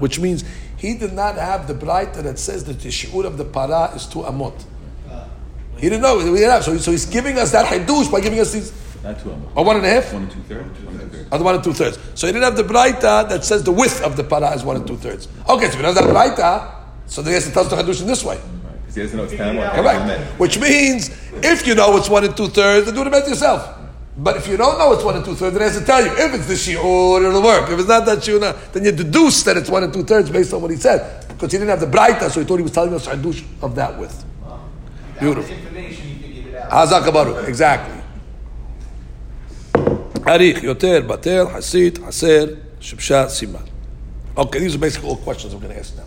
[0.00, 0.44] Which means
[0.76, 4.06] he did not have the braita that says that the shiur of the para is
[4.06, 4.64] two amot.
[5.76, 6.18] He didn't know.
[6.20, 6.64] He didn't have.
[6.64, 8.72] So, so he's giving us that hadush by giving us these.
[9.02, 9.44] Not two amot.
[9.56, 10.12] Or oh, one and a half?
[10.12, 10.80] One and two thirds.
[10.80, 11.32] One and two thirds.
[11.32, 11.98] Or one and two thirds.
[12.14, 14.76] So he didn't have the braita that says the width of the para is one
[14.76, 15.28] and two thirds.
[15.48, 16.74] Okay, so if he doesn't have braita,
[17.06, 18.40] so then he has to tell us the hadush in this way.
[18.80, 20.40] Because he doesn't know it's ten or Correct.
[20.40, 21.10] Which means
[21.42, 23.80] if you know it's one and two thirds, then do the math yourself.
[24.16, 26.04] But if you don't know it's one and two thirds, then it has to tell
[26.04, 26.12] you.
[26.12, 27.70] If it's the shiur, it'll work.
[27.70, 30.52] If it's not that shiur, then you deduce that it's one and two thirds based
[30.52, 31.26] on what he said.
[31.28, 33.42] Because he didn't have the braita, so he thought he was telling us the hadush
[33.62, 34.24] of that width.
[35.18, 35.54] Beautiful.
[35.54, 36.88] information, you figured it out.
[36.88, 38.01] Hazak Baruch, exactly.
[40.25, 43.67] Arich, Yoter, Bater, Hasid, Haser, Shibsha, Siman.
[44.37, 46.03] Okay, these are basically all questions I'm going to ask now.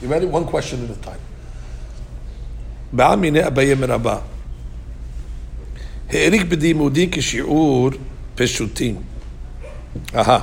[0.00, 0.26] You ready?
[0.26, 1.20] One question at a time.
[2.92, 4.18] בעל מיני אביי מרבה.
[6.10, 7.90] העריך בדימודי כשיעור
[8.34, 9.02] פשוטים.
[10.14, 10.40] אהה.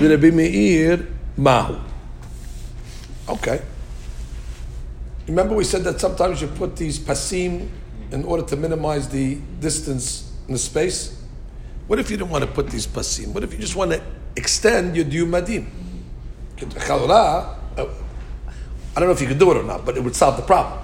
[0.00, 1.02] ורבי מאיר,
[1.38, 1.74] מהו?
[3.28, 3.60] Okay.
[5.26, 7.68] Remember we said that sometimes you put these pasim
[8.13, 11.19] in order to minimize the distance in the space?
[11.87, 13.33] What if you don't want to put these pasim?
[13.33, 14.01] What if you just want to
[14.35, 15.05] extend your?
[16.55, 17.85] Chalorah, uh,
[18.95, 20.43] I don't know if you could do it or not, but it would solve the
[20.43, 20.79] problem.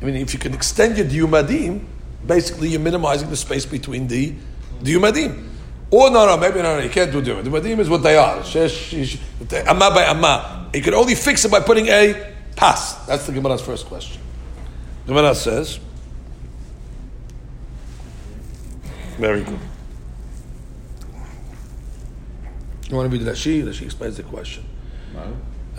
[0.00, 1.84] I mean, if you can extend your diumadim,
[2.26, 4.34] basically you're minimizing the space between the
[4.82, 5.50] diumadim.
[5.90, 7.44] Or no, no, maybe no, no, you can't do diumadim.
[7.44, 8.38] Diumadim is what they are.
[9.68, 10.70] Amma by amma.
[10.72, 13.06] You can only fix it by putting a pas.
[13.06, 14.20] That's the Gemara's first question.
[15.04, 15.78] The Gemara says,
[19.19, 19.59] very good.
[22.89, 23.63] You want to read Rashi?
[23.63, 24.63] Rashi explains the question.
[25.15, 25.21] מה?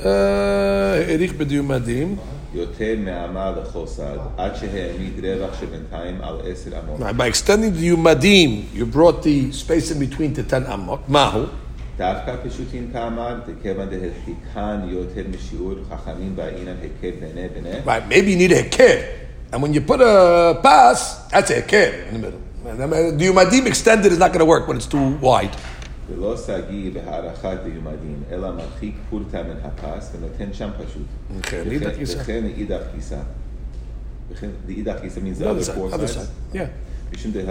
[0.05, 2.16] העריך בדיומדים,
[2.55, 7.01] יותר מאמה לחוסד, עד שהעמיד רווח שבינתיים על עשר אמות.
[7.01, 11.09] Right, by extending the Yumadim, you brought the space in between to 10 Amot.
[11.09, 11.46] Mahu.
[11.98, 17.70] דווקא פשוטים כאמר, כיוון דהרחיקן יותר משיעור חכמים בעינן היקב ביני ביני.
[17.85, 19.05] Right, maybe you need a hekir.
[19.53, 22.40] And when you put a pass, that's a hekir in the middle.
[22.66, 25.57] And then The Yumadim extended is not going to work when it's too wide.
[26.11, 31.03] ולא סגי בהערכת דיומדים, אלא מרחיק פורתא מן הפס ונותן שם פשוט.
[31.38, 32.18] וכן, וכן- מאידך גיסא.
[32.20, 33.16] וכן לאידך גיסא.
[34.33, 36.14] וכן לאידך גיסא means the The other other side, four other sides.
[36.14, 36.57] side.
[36.57, 37.14] Yeah.
[37.14, 37.42] משום דה-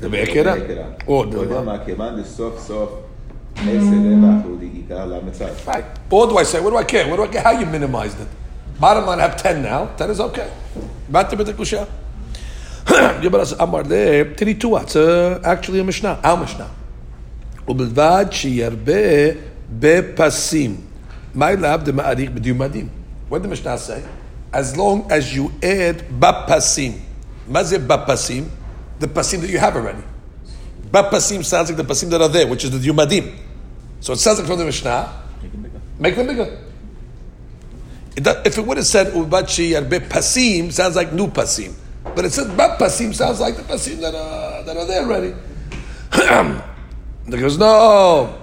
[0.00, 0.54] דה- בהקרה.
[0.54, 0.84] בהקרה.
[1.08, 1.62] או, לא יודע דבר.
[1.62, 2.90] מה, כיוון דסוף סוף
[3.56, 5.50] עשר רווח הוא לעיקר למצד.
[5.66, 6.12] Right.
[6.12, 7.06] Or do I say, what do I care?
[7.10, 8.30] What do I care how you minimized it?
[8.80, 9.88] Bottom line, I have 10 now.
[9.96, 10.48] 10 is okay.
[11.12, 11.86] Back to B'tekusha.
[13.22, 14.82] Gemara says, Amar le, tiritua.
[14.82, 16.70] It's uh, actually a Mishnah, our Mishnah.
[17.68, 19.30] ובלבד שירבה
[19.78, 20.76] בפסים.
[21.34, 22.88] מה אליו דמעריך בדיומדים?
[23.30, 24.02] What did the Mishnah say?
[24.52, 26.92] As long as you add בפסים.
[27.48, 28.44] מה זה בפסים?
[29.00, 30.02] The pasim that you have already.
[30.92, 33.34] Bapasim sounds like the pasim that are there, which is the Yumadim.
[34.00, 35.22] So it sounds like from the Mishnah,
[35.98, 36.58] make them bigger.
[38.14, 41.72] It does, if it would have said Ubachi Yarbe Pasim, sounds like new Pasim.
[42.14, 45.34] But it says Bab Pasim sounds like the Pasim that are, that are there already.
[47.24, 48.38] He goes, no,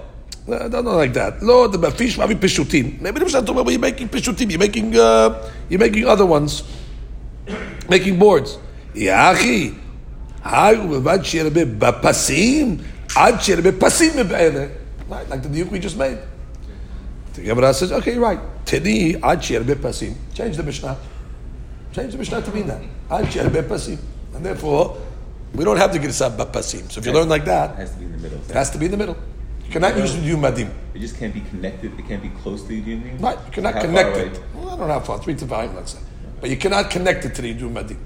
[0.46, 1.42] no, no, not like that.
[1.42, 3.00] Lord, the Bafish Mavi Peshutim.
[3.00, 6.26] Maybe the Mishnah talking about when you're making Peshutim, you're making, uh, you're making other
[6.26, 6.64] ones,
[7.88, 8.58] making boards.
[8.94, 9.76] Yachi.
[10.44, 12.76] היי ובלבד שירבה בפסים,
[13.16, 14.66] עד שירבה פסים מבעלה.
[15.10, 16.18] Right, like the diuk we just made.
[17.34, 18.40] The Gemara says, okay, you're right.
[18.64, 20.14] Tini, עד שירבה פסים.
[20.34, 20.96] Change the Mishnah.
[21.94, 22.80] Change the Mishnah to mean that.
[23.10, 23.96] עד שירבה פסים.
[24.34, 24.96] And therefore,
[25.54, 26.90] we don't have to get a pasim.
[26.90, 28.38] So if you learn like It that, has to be in the middle.
[28.48, 29.16] it has to be in the middle.
[29.66, 30.68] You cannot use the yumadim.
[30.94, 31.98] It just can't be connected.
[31.98, 33.18] It can't be close to the union.
[33.18, 34.26] Right, you cannot How far connect away?
[34.26, 34.40] it.
[34.54, 35.98] Well, I don't know how far, three to five, let's say.
[36.40, 37.98] But you cannot connect it to the yumadim.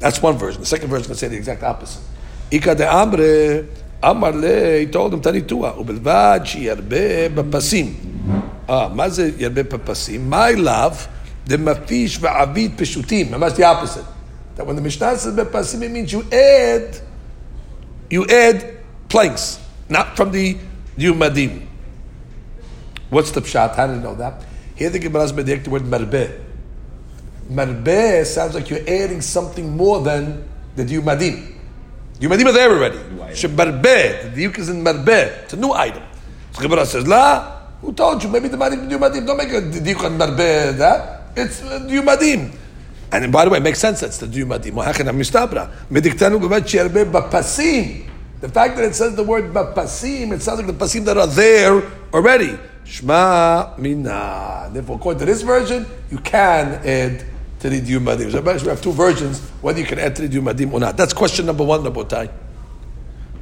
[0.00, 0.60] That's one version.
[0.60, 2.02] The second version is going to say the exact opposite.
[2.50, 3.66] Ika de amre,
[4.02, 7.94] amar le, he told him, tani tua, ubelvad שירבה בפסים.
[8.68, 10.30] Ah, מה זה ירבה בפסים?
[10.30, 11.06] My love,
[11.45, 13.33] the mafish va'avid peshutim.
[13.33, 14.05] And that's the opposite.
[14.55, 16.99] That when the Mishnah says bepasim, it means you add,
[18.09, 18.77] you add
[19.09, 20.57] planks, not from the
[20.97, 21.67] yumadim.
[23.09, 23.75] What's the pshat?
[23.75, 24.45] How do you know that?
[24.75, 26.41] Here the Gemara is the word marbeh.
[27.49, 31.53] Marbeh sounds like you're adding something more than the yumadim.
[32.19, 32.97] Yumadim are there already.
[33.35, 35.43] Shemarbeh, the diuk is in marbeh.
[35.43, 36.03] It's a new item.
[36.53, 38.29] So Gemara says, La, who told you?
[38.29, 39.27] Maybe the madim yumadim.
[39.27, 41.14] Don't make a diuk on marbeh that.
[41.35, 42.55] It's uh, yumadim.
[43.11, 44.71] And by the way, it makes sense that's the yumadim.
[44.71, 45.71] Wahachan mistabra.
[45.89, 48.09] Mediktanu gavad she'arbe bapasim.
[48.41, 51.27] The fact that it says the word bapasim, it sounds like the pasim that are
[51.27, 51.81] there
[52.13, 52.57] already.
[52.85, 54.69] Shma mina.
[54.71, 57.25] Therefore, according to this version, you can add
[57.59, 58.31] to the Yumadim.
[58.31, 60.95] So we have two versions, whether you can add to the Yumadim or not.
[60.95, 62.31] That's question number one, Rabotai.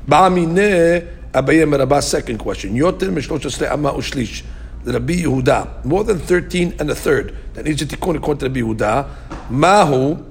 [0.08, 2.74] Ba'amine Abaye Merabah's second question.
[2.74, 4.44] Yoter Mishlosh Amma Ushlish.
[4.86, 7.36] Rabbi Yehuda, more than 13 and a third.
[7.54, 9.50] That needs a tikkun according to Rabbi Yehuda.
[9.50, 10.26] Mahu,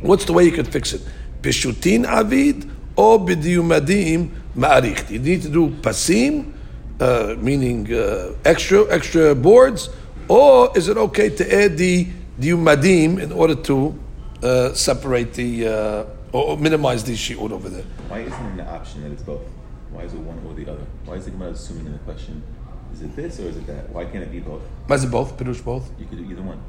[0.00, 1.02] what's the way you can fix it?
[1.42, 5.08] Pishutin avid or bidiyumadim ma'arich.
[5.08, 6.52] You need to do pasim,
[7.00, 9.88] uh, meaning uh, extra extra boards,
[10.28, 12.08] or is it okay to add the
[12.40, 13.96] diyumadim in order to
[14.42, 17.84] uh, separate the uh, or minimize the shiur over there?
[18.08, 19.42] Why isn't it an option that it's both?
[19.90, 20.84] Why is it one or the other?
[21.04, 22.42] Why is the Gemara assuming in the question,
[22.92, 23.90] is it this or is it that?
[23.90, 24.62] Why can't it be both?
[24.86, 25.36] Why is it both?
[25.36, 25.90] Pirush both?
[25.98, 26.60] You could do either one.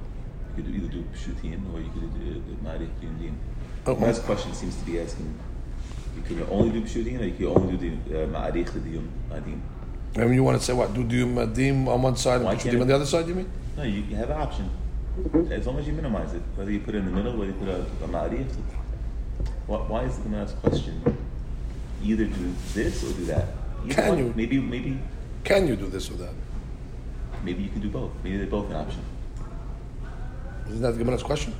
[0.57, 3.35] You could either do Pshutim or you could do the Ma'arif Yundim.
[3.85, 5.33] Oh, The last question seems to be asking,
[6.15, 9.59] you can only do Pshutim or you can only do the uh, Ma'arif Diyum Adim?
[10.17, 10.93] I mean, you want to say what?
[10.93, 13.27] Do diyumadim on one side Why and can't it- on the other side?
[13.27, 13.49] You mean?
[13.77, 14.69] No, you, you have an option.
[15.51, 17.57] As long as you minimize it, whether you put it in the middle, whether you
[17.57, 18.47] put a, a Ma'arif.
[19.67, 21.01] Why, why is the Gemara's question
[22.03, 23.45] either do this or do that?
[23.85, 24.17] Either Can one.
[24.17, 24.33] you?
[24.35, 24.99] Maybe, maybe,
[25.43, 26.33] Can you do this or that?
[27.43, 28.11] maybe you can do both.
[28.23, 29.01] Maybe they're both an option.
[30.67, 31.53] Isn't that the Gemara's question?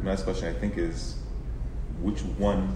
[0.00, 1.16] The last question I think is,
[2.00, 2.74] which one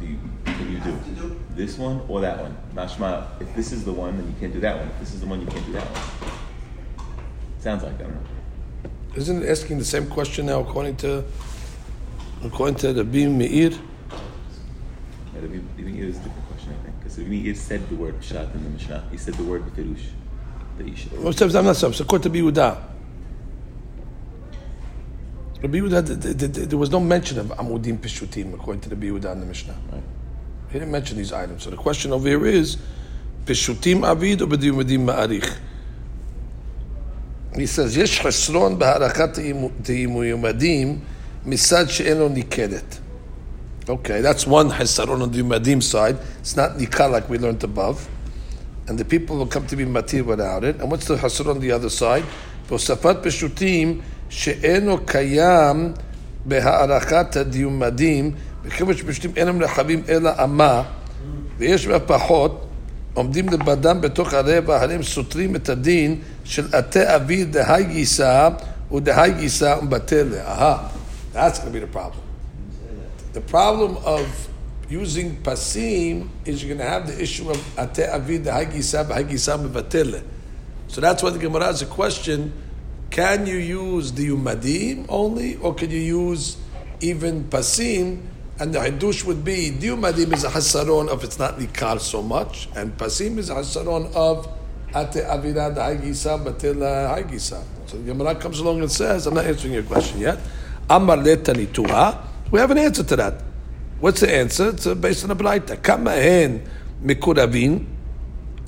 [0.00, 1.40] do you, can you do?
[1.54, 2.56] This one or that one?
[2.74, 4.88] Mashma, if this is the one, then you can't do that one.
[4.88, 6.32] If this is the one, you can't do that one.
[7.58, 8.26] Sounds like, I don't.
[9.14, 11.24] Isn't it asking the same question now according to
[12.44, 13.70] according to the Bim Meir?
[13.70, 13.78] Yeah,
[15.40, 16.45] the Ibn is different question, I think.
[17.06, 19.04] Because Ibn said the word pshat in the Mishnah.
[19.12, 21.22] He said the word befirush.
[21.22, 21.88] Most times I'm not so.
[21.88, 22.82] According to Yehuda.
[25.62, 28.96] Rabbi Yehuda, th- th- th- there was no mention of Amudim Pishutim according to the
[28.96, 29.76] Rabbi Yehuda in the Mishnah.
[29.92, 30.02] Right.
[30.66, 31.62] He didn't mention these items.
[31.62, 32.76] So the question over here is
[33.44, 35.56] Pishutim Avid or B'diyumadim Ma'arich?
[37.54, 39.38] He says, יש חסרון בהערכת
[39.82, 41.00] תימוימדים
[41.46, 42.98] מצד שאין לו ניכרת.
[43.87, 46.17] Okay, that's one חסרון on the Yumadim side.
[46.39, 48.07] It's not nikah like we learned above.
[48.87, 50.79] And the people will come to be matir without it.
[50.79, 52.23] And what's the חסרון on the other side?
[52.69, 55.93] והוספת פשוטים שאינו קיים
[56.45, 58.31] בהערכת הדיומדים,
[58.63, 60.83] וכיוון שפשוטים אינם רחבים אלא אמה,
[61.57, 62.67] ויש בה פחות,
[63.13, 68.49] עומדים לבדם בתוך הרבע, הרי הם סותרים את הדין של עטה אבי דהי גיסא
[68.93, 70.43] ודהי גיסא ובטלה.
[70.45, 70.91] Aha,
[71.33, 72.24] that's going to be the problem.
[73.36, 74.48] The problem of
[74.88, 80.22] using pasim is you're going to have the issue of ate avid hagisa hagisa mevatele.
[80.88, 82.54] So that's why the Gemara has a question:
[83.10, 86.56] Can you use the umadim only, or can you use
[87.02, 88.22] even pasim?
[88.58, 92.22] And the hadush would be the umadim is a hasaron of it's not nikar so
[92.22, 94.46] much, and pasim is a hasaron of
[94.94, 97.62] ate avidah hagisa batela hagisa.
[97.84, 100.38] So the Gemara comes along and says, "I'm not answering your question yet."
[100.88, 102.22] Amar letanituha.
[102.50, 103.42] We have an answer to that.
[103.98, 104.68] What's the answer?
[104.68, 105.78] It's based on a braita.
[105.78, 106.64] Kamahen
[107.02, 107.86] mikuravin,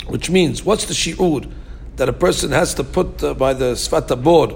[0.08, 1.48] which means what's the shiur
[1.96, 4.54] that a person has to put uh, by the svata board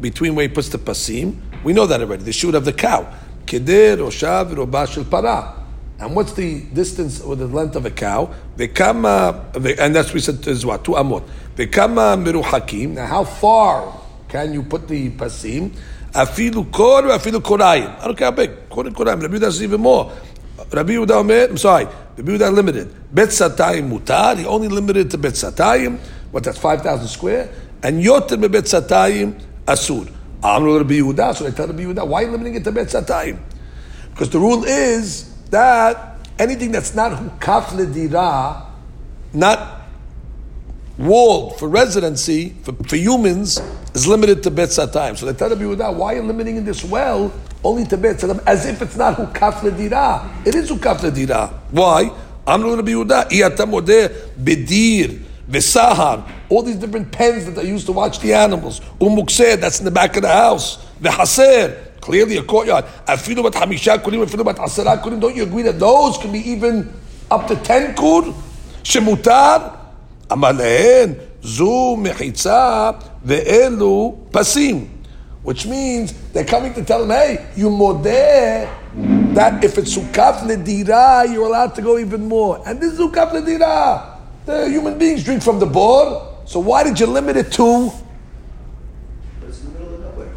[0.00, 1.40] between where he puts the pasim?
[1.62, 2.24] We know that already.
[2.24, 3.12] The shiur of the cow,
[3.46, 5.60] kedir or shav or bashil para.
[6.00, 8.34] And what's the distance or the length of a cow?
[8.56, 11.22] Vekama, and that's what we said is what two amot.
[11.54, 12.94] Vekama miruhakim.
[12.94, 15.72] Now, how far can you put the pasim?
[16.14, 18.00] Afilu kor, afilu korayim.
[18.00, 18.68] I don't care how big.
[18.68, 19.20] Kor and korayim.
[19.20, 20.12] Rabbi Yehuda says even more.
[20.70, 21.86] Rabbi Yehuda Omer, I'm sorry.
[22.16, 22.94] Rabbi Yehuda limited.
[23.12, 24.38] Bet satayim mutar.
[24.38, 25.98] He only limited to bet satayim.
[26.30, 26.44] What?
[26.44, 27.52] That's five thousand square.
[27.82, 30.08] And yoter be bet satayim asur.
[30.42, 31.34] Amru Rabbi Yehuda.
[31.34, 33.38] So they tell Rabbi Yehuda, why are you limiting it to bet satayim?
[34.10, 38.64] Because the rule is that anything that's not hukaf ledira,
[39.32, 39.83] not
[40.98, 43.60] walled for residency for, for humans
[43.94, 45.16] is limited to Bet Satayim.
[45.16, 47.32] So tell Rabbi Yehuda, why are you limiting in this well
[47.62, 50.46] only to Bet Satayim as if it's not Hukaf Ledira?
[50.46, 51.52] It is Hukaf Ledira.
[51.70, 52.10] Why?
[52.46, 55.24] Amru Rabbi Yehuda, Iyata Modeh Bedir
[56.48, 58.80] all these different pens that they used to watch the animals.
[59.00, 60.84] Umukseh, that's in the back of the house.
[61.00, 62.84] Vehaser, clearly a courtyard.
[63.06, 65.20] Afilu bat hamisha kurim, afilu bat asara kurim.
[65.20, 66.92] Don't you agree that those can be even
[67.30, 68.22] up to ten kur?
[68.82, 69.83] Shemutar?
[70.34, 74.88] Amalehen, zu mechitza, ve'elu pasim.
[75.44, 78.68] Which means they're coming to tell him, hey, you modeh
[79.34, 82.62] that if it's sukaf ledira, you're allowed to go even more.
[82.66, 84.18] And this is sukaf ledira.
[84.46, 87.90] The human beings drink from the bore, So why did you limit it to?
[89.40, 90.32] But it's in the middle of nowhere.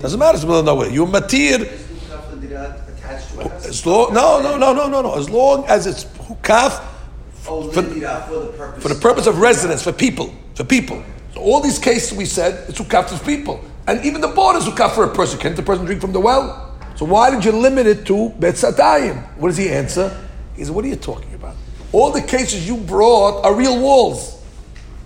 [0.00, 0.34] Doesn't matter.
[0.34, 0.90] It's in the middle of nowhere.
[0.90, 1.60] You matir.
[1.60, 3.44] Is the Kaf attached to a?
[3.68, 5.14] As long, no, no, no, no, no, no.
[5.14, 6.82] As long as it's hukaf
[7.48, 8.82] Oh, for- for the purpose.
[8.82, 11.02] for the purpose of residence, for people, for people.
[11.34, 14.64] So all these cases we said it's hukaf for people, and even the board is
[14.64, 15.38] hukaf for a person.
[15.38, 16.76] Can't the person drink from the well?
[16.94, 19.38] So why did you limit it to betzatayim?
[19.38, 20.16] What does he answer?
[20.54, 21.56] He says, "What are you talking about?
[21.92, 24.42] All the cases you brought are real walls.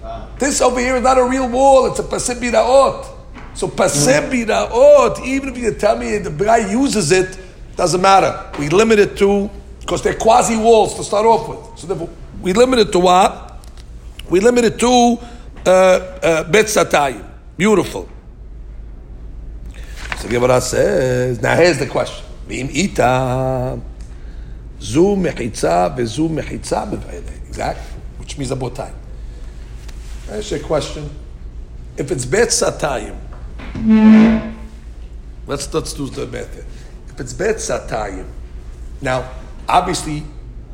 [0.05, 0.29] Ah.
[0.39, 3.07] This over here is not a real wall; it's a pasib biraot.
[3.55, 4.47] So pasib mm.
[4.47, 7.39] biraot, even if you tell me the guy uses it,
[7.77, 8.51] doesn't matter.
[8.59, 9.49] We limit it to
[9.81, 11.79] because they're quasi walls to start off with.
[11.79, 12.11] So therefore,
[12.41, 13.59] we limit it to what?
[14.29, 15.19] We limit it to
[15.67, 17.25] uh, uh, bet satayim.
[17.57, 18.09] Beautiful.
[20.19, 22.25] So Gemara says, now here's the question.
[22.49, 23.81] V'im ita
[24.81, 27.47] zu vezu mechitza b'vaylein.
[27.47, 28.01] Exactly.
[28.19, 28.93] Which means abotai.
[30.27, 31.09] That's a question.
[31.97, 33.17] If it's bet satayim,
[35.47, 36.67] let's let's do the here.
[37.09, 38.27] If it's bet satayim,
[39.01, 39.31] now
[39.69, 40.25] obviously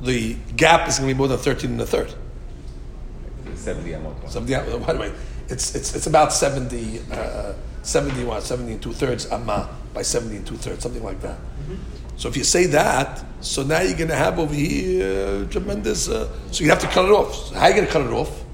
[0.03, 2.12] the gap is going to be more than thirteen and a third.
[3.62, 4.28] 70 amot.
[4.28, 5.12] Something, by the way,
[5.48, 10.46] it's, it's, it's about 70, uh, 71, 70 and two thirds amma by 70 and
[10.46, 11.38] two thirds, something like that.
[12.16, 16.09] So if you say that, so now you're going to have over here tremendous.
[16.09, 17.34] Uh, so you have to cut it off.
[17.34, 18.44] So how are you going to cut it off?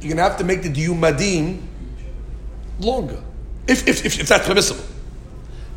[0.00, 1.62] You're going to have to make the diyumadim
[2.80, 3.22] longer,
[3.66, 4.84] if, if, if, if that's permissible.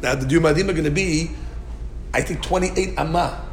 [0.01, 1.31] Now the diyumadim are going to be,
[2.13, 3.45] I think, 28 amma.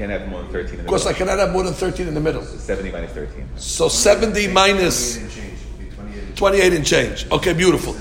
[0.00, 1.26] So can't have more than 13 in the Of course, I middle.
[1.26, 2.42] cannot have more than 13 in the middle.
[2.42, 3.48] 70 minus 13.
[3.56, 5.58] So 70 minus 28 and change.
[5.78, 7.30] It'd be 28 and 28 and change.
[7.30, 7.92] Okay, beautiful.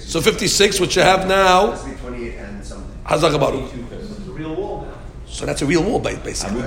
[0.00, 2.90] So 56, which you have now, Has to be 28 and something.
[3.04, 3.70] Hazak Baruch.
[3.72, 4.94] It's a real wall now.
[5.26, 6.62] So that's a real wall, ba- basically.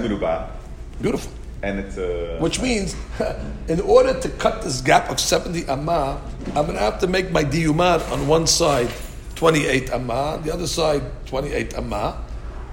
[1.02, 1.32] Beautiful.
[1.64, 2.38] and it's a.
[2.40, 2.96] Which means,
[3.68, 6.22] in order to cut this gap of 70 amma,
[6.56, 8.90] I'm going to have to make my diyumat on one side
[9.36, 12.24] 28 amma, the other side 28 amma,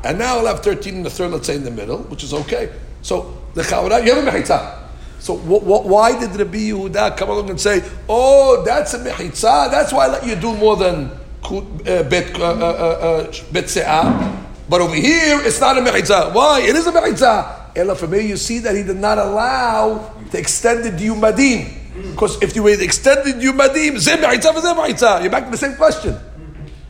[0.04, 2.32] and now I'll have 13 in the third, let's say in the middle, which is
[2.32, 2.70] okay.
[3.02, 4.78] So the chawra, you have a mechitza.
[5.18, 9.70] So wh- wh- why did Rabbi Yehuda come along and say, oh, that's a mechitza,
[9.70, 11.10] that's why I let you do more than
[11.44, 14.44] uh, bet, uh, uh, uh, bet se'ah.
[14.68, 16.32] But over here, it's not a mechitza.
[16.32, 16.60] Why?
[16.60, 17.76] It is a mechitza.
[17.76, 21.74] Ella, from here you see that he did not allow the extended yumadim.
[22.12, 25.22] Because if you were the extended yumadim, zeh mechitza v'zeh mechitza.
[25.22, 26.16] You're back to the same question.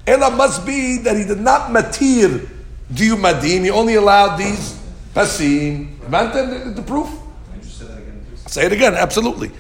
[0.07, 2.49] Ella must be that he did not matir
[2.93, 3.65] diyumadim.
[3.65, 4.79] You only allowed these
[5.15, 5.99] pasim.
[6.01, 7.09] The, the proof.
[7.57, 8.27] You say again?
[8.47, 9.51] Say it again, absolutely.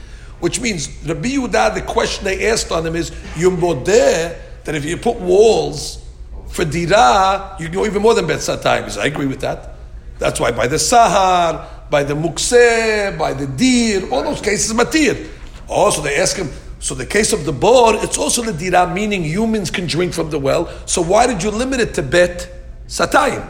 [0.40, 4.84] Which means Rabbi Yehuda, the question they asked on him is, you modeh that if
[4.84, 6.04] you put walls
[6.48, 8.96] for dira, you go even more than bet satayim.
[8.98, 9.74] I agree with that.
[10.18, 15.28] That's why by the sahar, by the mukseh, by the dir, all those cases matir.
[15.68, 16.50] Also, they ask him.
[16.80, 20.30] So the case of the boar, it's also the dira, meaning humans can drink from
[20.30, 20.68] the well.
[20.86, 22.48] So why did you limit it to bet
[22.88, 23.48] satayim?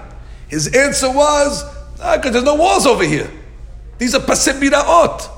[0.49, 1.65] His answer was,
[2.01, 3.31] ah, because there's no walls over here.
[3.99, 5.29] These are pasibiraot.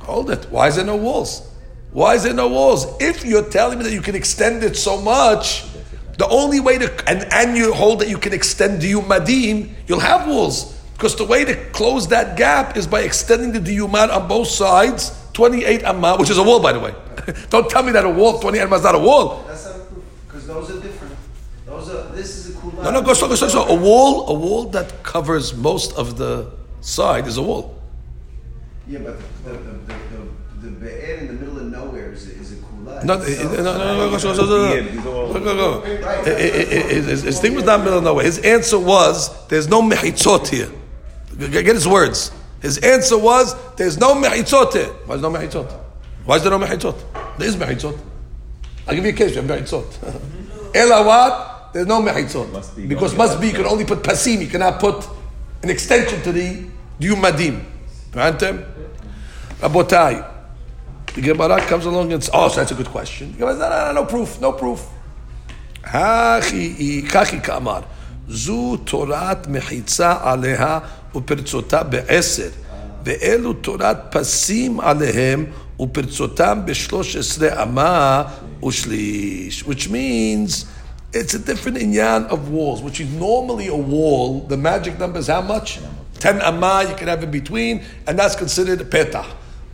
[0.00, 0.46] Hold it.
[0.50, 1.52] Why is there no walls?
[1.92, 2.86] Why is there no walls?
[3.00, 5.64] If you're telling me that you can extend it so much,
[6.18, 10.00] the only way to and, and you hold that you can extend the yumadim, you'll
[10.00, 10.74] have walls.
[10.92, 15.12] Because the way to close that gap is by extending the diyumad on both sides,
[15.34, 16.94] 28 amma, which is a wall by the way.
[17.50, 19.44] Don't tell me that a wall, 28 amma is not a wall.
[19.46, 20.04] That's not proof.
[20.26, 21.16] Because those are different.
[21.66, 23.76] Those are, this is No, no, go slow, go slow, go slow.
[23.76, 26.50] A wall, a wall that covers most of the
[26.80, 27.74] side is a wall.
[28.88, 29.94] Yeah, but the, the, the,
[30.60, 33.02] the, the be'er in the middle of nowhere is a, is a kula.
[33.04, 35.82] No, no, no, no, go, go, go, go, go, go, go.
[35.82, 38.24] Eh, eh, eh, eh, His his thing was not middle of nowhere.
[38.24, 40.70] His answer was, there's no mechitzot here.
[41.38, 42.30] Get his words.
[42.62, 44.92] His answer was, there's no mechitzot here.
[45.06, 45.72] Why is there no mechitzot?
[46.24, 47.38] Why is there no mechitzot?
[47.38, 47.98] There is mechitzot.
[48.86, 50.74] I'll give you a case, you have mechitzot.
[50.74, 51.55] Ela what?
[51.75, 52.51] There's no mechitzot.
[52.51, 55.07] Must be Because going must the be, you can only put pasim, you cannot put
[55.63, 56.65] an extension to the
[56.99, 57.63] yumadim.
[58.11, 58.65] Rantem?
[59.59, 60.29] Rabotai.
[61.13, 63.31] The Gemara comes along and says, oh, so that's a good question.
[63.33, 64.81] The Gemara says, no, no, no, no proof, no proof.
[65.83, 67.79] הכי ככי כאמר,
[68.29, 70.79] זו תורת מחיצה עליה
[71.15, 72.49] ופרצותה בעשר,
[73.03, 75.45] ואלו תורת פסים עליהם
[75.79, 78.23] ופרצותם בשלוש עשרה אמה
[78.63, 79.63] ושליש.
[79.67, 80.65] Which means
[81.12, 84.40] it's a different inyan of walls, which is normally a wall.
[84.40, 85.78] The magic number is how much?
[86.18, 89.26] 10 amma you can have in between, and that's considered a petah.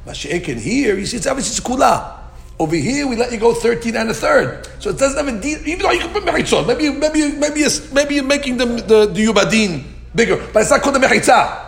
[0.07, 2.19] Mashiach here, you see, it's obviously it's kula.
[2.59, 4.69] Over here, we let you go 13 and a third.
[4.79, 6.67] So it doesn't have a deal, even though you can put mechitzot.
[6.67, 10.83] Maybe, maybe, maybe, it's- maybe you're making the, the, the yubadin bigger, but it's not
[10.83, 11.59] called the mechitza.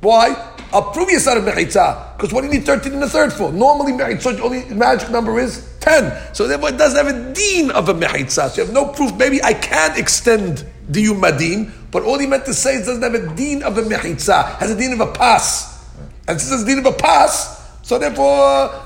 [0.00, 0.34] Why?
[0.72, 2.16] I'll prove you it's not a mechitza.
[2.16, 3.52] Because what do you need 13 and a third for?
[3.52, 6.34] Normally, mechitzot, only magic number is 10.
[6.34, 8.50] So therefore, it doesn't have a deen of a mechitza.
[8.50, 9.14] So you have no proof.
[9.16, 13.14] Maybe I can extend the yumadin, but all he meant to say is doesn't have
[13.14, 14.56] a deen of a mechitza.
[14.58, 15.88] has a deen of a pass.
[16.28, 18.26] And since it's a deen of a pass, so therefore,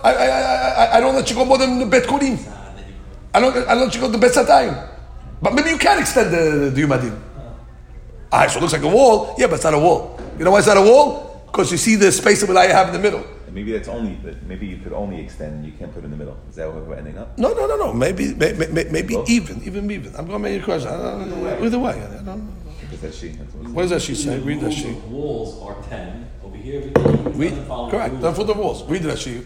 [0.03, 2.39] I, I, I, I, don't let you go more than the bet kurim.
[3.35, 4.91] I don't, I don't let you go to the bet satayim.
[5.43, 7.21] But maybe you can extend the, the yumadin.
[8.33, 9.35] Alright, so it looks like a wall.
[9.37, 10.19] Yeah, but it's not a wall.
[10.39, 11.43] You know why it's not a wall?
[11.47, 13.25] Because you see the space that I have in the middle.
[13.54, 14.18] And maybe that's only.
[14.48, 15.52] Maybe you could only extend.
[15.56, 16.38] and You can't put it in the middle.
[16.50, 17.38] Is that where we're ending up?
[17.38, 17.94] No, no, no, no.
[17.94, 18.66] Maybe, maybe,
[18.98, 19.30] maybe Both?
[19.30, 20.16] even, even even.
[20.16, 20.90] I'm going to make a question.
[20.90, 21.66] I don't know.
[21.66, 21.94] Either way.
[21.94, 22.42] I don't know.
[22.82, 23.30] Because that's she.
[23.30, 24.40] That's what What does that she say?
[24.40, 24.92] Read that she.
[25.10, 26.28] Walls are ten.
[26.44, 27.50] Over here, everything Read.
[27.52, 28.12] doesn't follow Correct.
[28.12, 28.24] rules.
[28.24, 28.84] Don't put the walls.
[28.84, 29.42] Read that she.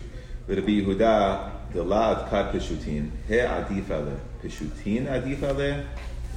[0.50, 1.38] ורבי יהודה
[1.74, 4.14] דלת כד פשוטין, העדיף עליה.
[4.48, 5.76] פשוטין עדיף עליה,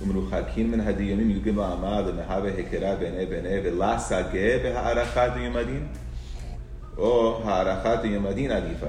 [0.03, 5.87] ומרוחקין מן הדיונים יוגים לעמה למהווה היכרה ביני ביני ולסגה בהערכת דיומדין,
[6.99, 8.87] או הערכת דיומדין עדיפה,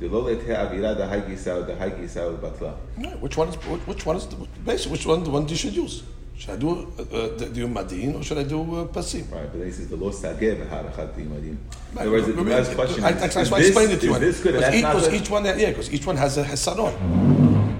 [0.00, 2.70] דלא לתהה אווירה דהי גיסה ודהי גיסה ובטלה.
[2.98, 3.56] Yeah, which one is
[3.88, 4.36] which one is the,
[4.66, 6.02] basically which one the one you should use?
[6.36, 9.24] Should I do uh, the, do madin or should I do uh, pasim?
[9.30, 11.56] Right, but then he says דלא סגה בהערכת דיומדין.
[11.92, 13.92] In Right, other words, the remember, last question I, is, that's is why I explained
[13.92, 14.14] it this, to you.
[14.14, 15.20] is this good and Because that's each, not because good?
[15.20, 16.92] each one, yeah, because each one has a hasanon.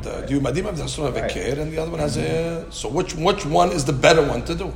[0.05, 1.31] The Yumadim have the hasanon of a Right.
[1.37, 2.65] kid, and the other one has a.
[2.71, 4.69] So which which one is the better one to do?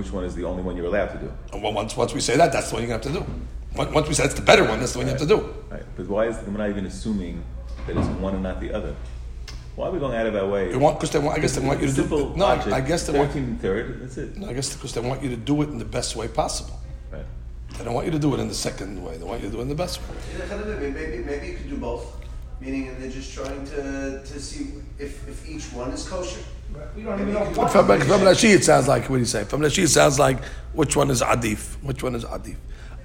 [0.00, 1.28] Which one is the only one you're allowed to do?
[1.52, 3.22] And well, once once we say that, that's the one you have to do.
[3.75, 5.53] Once once we say it's the better one, that's the one you have to do.
[5.69, 5.83] Right.
[5.95, 7.43] But why is the Gemara even assuming
[7.87, 8.95] that it's one and not the other?
[9.75, 10.69] Why are we going out of our way?
[10.69, 11.37] They want because they want.
[11.37, 12.37] I guess they want you to Simple do.
[12.37, 13.31] No, I, logic, I guess they want.
[13.31, 14.37] 13 third, that's it.
[14.37, 16.79] No, I guess because they want you to do it in the best way possible.
[17.11, 17.25] Right.
[17.77, 19.17] They don't want you to do it in the second way.
[19.17, 20.15] They want you to do it in the best way.
[20.79, 22.19] Maybe, maybe you could do both.
[22.61, 26.39] Meaning, they're just trying to, to see if, if each one is kosher.
[26.95, 27.71] We don't even know From, what.
[27.71, 29.43] from Rashi, it sounds like what do you say?
[29.43, 30.41] From Rashi, it sounds like
[30.73, 31.75] which one is adif?
[31.83, 32.55] Which one is adif?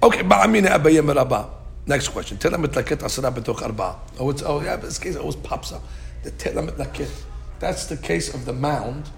[0.01, 1.49] Okay, ba'amina abayim rabba.
[1.85, 2.37] Next question.
[2.37, 3.97] Them mitlaket asara betoch arba.
[4.19, 5.83] Oh, it's oh yeah, but this case always pops up.
[6.23, 7.09] The tell mitlaket.
[7.59, 9.09] That's the case of the mound.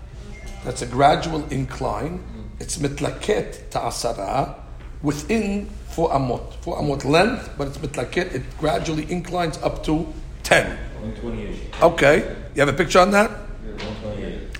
[0.63, 2.23] That's a gradual incline.
[2.59, 4.55] It's mitlaket ta'asara
[5.03, 6.53] within four amot.
[6.61, 8.33] Four amot length, but it's mitlaket.
[8.33, 10.11] It gradually inclines up to
[10.43, 10.77] ten.
[11.81, 13.29] Okay, you have a picture on that?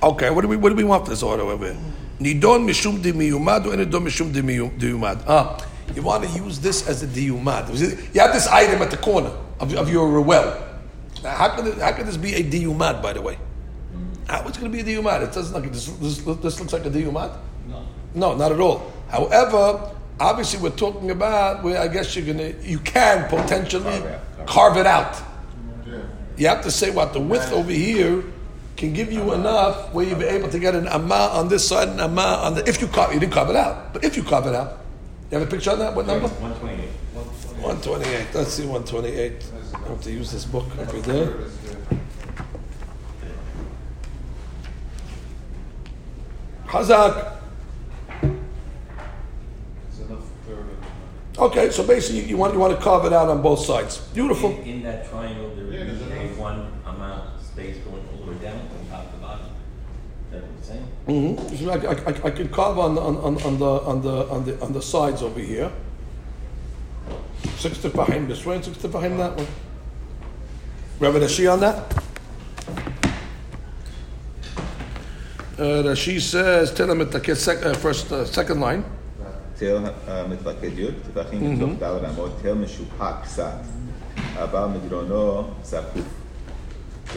[0.03, 1.77] Okay, what do we what do we want for this order over here?
[2.19, 5.23] Nidon mishum dimiyumad or nidon mishum dimiyu- diyumad?
[5.27, 5.57] Ah,
[5.95, 7.69] you want to use this as a diyumad.
[8.13, 10.67] You have this item at the corner of, of your well.
[11.23, 13.01] Now, how can it, how can this be a diyumad?
[13.01, 13.37] By the way,
[14.27, 15.23] How is it going to be a diyumad?
[15.23, 17.37] It doesn't look this, this, this looks like a diyumad.
[17.67, 17.85] No.
[18.13, 18.91] No, not at all.
[19.09, 24.47] However, obviously we're talking about where I guess you're gonna you can potentially Carve out,
[24.47, 25.21] carve it out.
[26.37, 28.23] You have to say what the width over here
[28.77, 29.39] can give you uh-huh.
[29.39, 32.55] enough where you'll be able to get an amma on this side and amma on
[32.55, 32.67] the.
[32.67, 34.79] If you carve, you didn't carve it out, but if you carve it out,
[35.31, 35.95] you have a picture on that.
[35.95, 36.27] What number?
[36.27, 36.89] 128.
[37.61, 38.27] One twenty-eight.
[38.33, 39.45] Let's see, one twenty-eight.
[39.73, 41.33] I have to use this book over there.
[46.65, 47.37] Hazak.
[51.37, 53.99] Okay, so basically you want you want to carve it out on both sides.
[54.13, 54.51] Beautiful.
[54.51, 58.25] In, in that triangle, there would Yeah, there's a one amount of space going all
[58.25, 59.45] the way down from top to bottom.
[60.60, 60.88] Is that what you're saying?
[61.08, 61.56] Mm-hmm.
[61.56, 64.60] So I, I, I could carve on, on, on, on the on the on the
[64.60, 65.70] on the sides over here.
[67.56, 69.46] Six tefahim this way, and six tefahim that way.
[70.98, 71.76] Rabbi Rashi on that.
[75.58, 78.84] Uh, Rashi says, tell him at the sec, uh, first uh, second line.
[79.58, 79.78] תל
[80.28, 83.58] מתפקד י', טווחים מתוך ד' אמות, תל משופע קצת,
[84.34, 86.19] אבל מדרונו זקוף.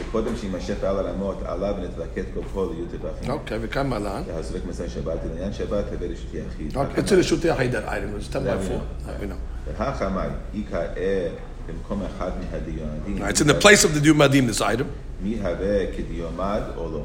[0.00, 3.30] וקודם שיימשך על הרמות, עלה ונתלקט גובהו לי' טווחים.
[3.30, 4.20] Okay, וכמה עלה?
[4.26, 6.76] והזורק מסיים שבת, לעניין שבת הווה רשותי יחיד.
[6.76, 7.80] Okay, it's a רשותי היחיד item,
[8.20, 8.78] it's 10 by That we 4.
[8.78, 9.06] know.
[9.06, 9.78] That we know.
[9.78, 11.28] והחמאי, איכא אה
[11.66, 13.28] במקום אחד מהדיומדים.
[13.28, 14.84] It's in the place of the Dumadim, this item.
[15.22, 17.02] מי הווה כדיומד או לא.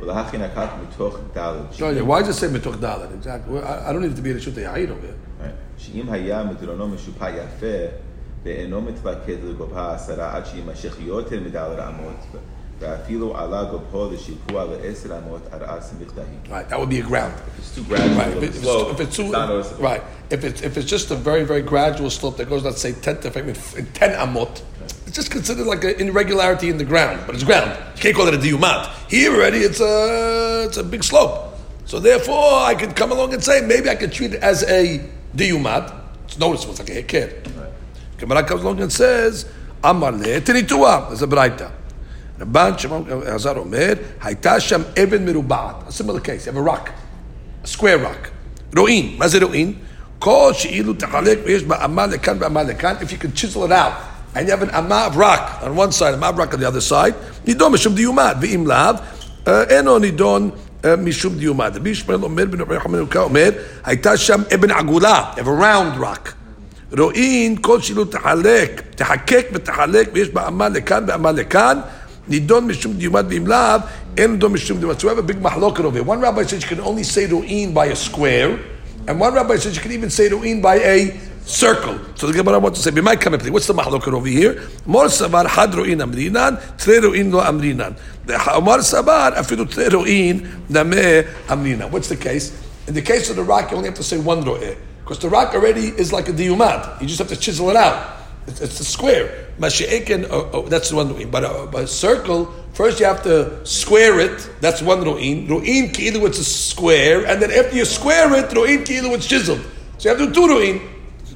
[0.00, 1.54] ולהכי נקט מתוך ד'.
[1.72, 2.02] Oh, yeah.
[2.02, 3.10] Why does it say mitoch dalet?
[3.18, 3.54] Exactly.
[3.54, 5.18] Well, I, I don't need it to be a reshut yahid over here.
[5.40, 5.54] Right.
[5.78, 7.66] שאם היה מדרונו משופע יפה,
[8.44, 12.40] ואינו מתפקד לגובה העשרה עד שיימשך יותר מדלת אמות,
[12.80, 16.40] ואפילו עלה גבוה לשיפוע לעשר אמות עד עשר מכתהים.
[16.50, 17.32] Right, that would be a ground.
[17.58, 18.90] It's too gradual Right, of if a it's, slope.
[18.92, 19.82] if it's too, not noticeable.
[19.90, 22.92] right, if it's if it's just a very very gradual slope that goes, let's say
[23.06, 23.56] ten to I mean,
[24.00, 24.54] ten amot,
[25.06, 27.70] it's just considered like an irregularity in the ground, but it's ground.
[27.96, 28.82] You can't call it a diumat.
[29.16, 29.94] Here already, it's a
[30.66, 31.34] it's a big slope.
[31.90, 34.80] So therefore, I could come along and say maybe I could treat it as a
[35.40, 35.84] diumat.
[36.26, 36.72] It's noticeable.
[36.74, 37.28] It's like a hekir.
[38.19, 39.45] Gemara comes along and says,
[39.83, 41.07] Amar le tenitua.
[41.07, 41.71] There's a braita.
[42.37, 45.87] Rabban Shimon Hazar Omer, Haita Sham Eben Merubat.
[45.87, 46.45] A similar case.
[46.45, 46.91] You have a rock,
[47.63, 48.31] a square rock.
[48.73, 49.17] Ro'in.
[49.17, 49.85] What is Ro'in?
[50.19, 53.01] Kol she'ilu techalek ve'yesh ba'amah lekan ba'amah lekan.
[53.01, 53.93] If you can chisel it out,
[54.35, 56.67] and you have an amah of rock on one side, amah of rock on the
[56.67, 57.13] other side,
[57.45, 58.41] nidon mishum diyumad.
[58.41, 58.99] Ve'im lav,
[59.47, 60.51] eh, eno nidon
[60.83, 61.73] eh, mishum diyumad.
[61.73, 63.51] The Yishmael Omer ben Rabbi Yochanan Uka Omer,
[63.83, 65.35] "Haytasham Eben Agula.
[65.35, 66.35] Have a round rock.
[66.98, 71.78] רואין כל שילו תחלק, תחקק ותחלק ויש בה אמה לכאן ואמה לכאן,
[72.28, 73.58] נידון משום דיומד ואם לאו,
[74.16, 75.00] אין נידון משום דיומד.
[75.00, 76.04] So we have a big mahloket over here.
[76.04, 78.58] One rabbi says you can only say רואין by a square,
[79.08, 81.12] and one rabbi says you can even say רואין by a
[81.46, 81.98] circle.
[82.14, 83.52] So the Gemara wants to say, במאי כמה פליטים?
[83.54, 84.60] What's the mahloket over here?
[84.86, 87.92] מור סבר חד רואין אמרינן, תרי רואין לא אמרינן.
[88.62, 90.96] מור סבר אפילו תרי רואין נמה
[91.52, 91.86] אמרינן.
[91.90, 92.52] What's the case?
[92.88, 94.87] In the case of the rock, you only have to say one ro'eh.
[95.09, 97.01] Because the rock already is like a diumat.
[97.01, 98.17] You just have to chisel it out.
[98.45, 99.47] It's, it's a square.
[99.57, 101.31] Mashi'ekin, uh, uh, that's one ru'in.
[101.31, 104.47] But a, but a circle, first you have to square it.
[104.61, 105.47] That's one ru'in.
[105.47, 107.25] Ru'in ki'ilu, it's a square.
[107.25, 109.65] And then after you square it, ru'in ki'ilu, it's chiseled.
[109.97, 110.79] So you have to do two ru'in.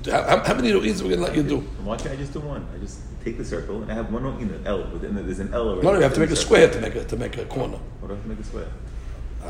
[0.05, 1.61] How, how many ru'ins are we going to let you do?
[1.81, 2.67] Why can't I just do one?
[2.75, 4.87] I just take the circle and I have one in an L.
[4.93, 5.81] Within the, there's an L already.
[5.81, 7.79] No, no, you have to make a square to make a, to make a corner.
[8.01, 8.67] What do I have to make a square?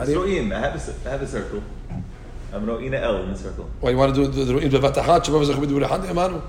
[0.06, 0.24] Do.
[0.26, 1.62] I have a, I have a circle.
[2.54, 3.70] I'm an in an L in the circle.
[3.82, 6.42] Why you want to do the the ru'in b'vatachat, shabbat v'zachim b'durei amanu?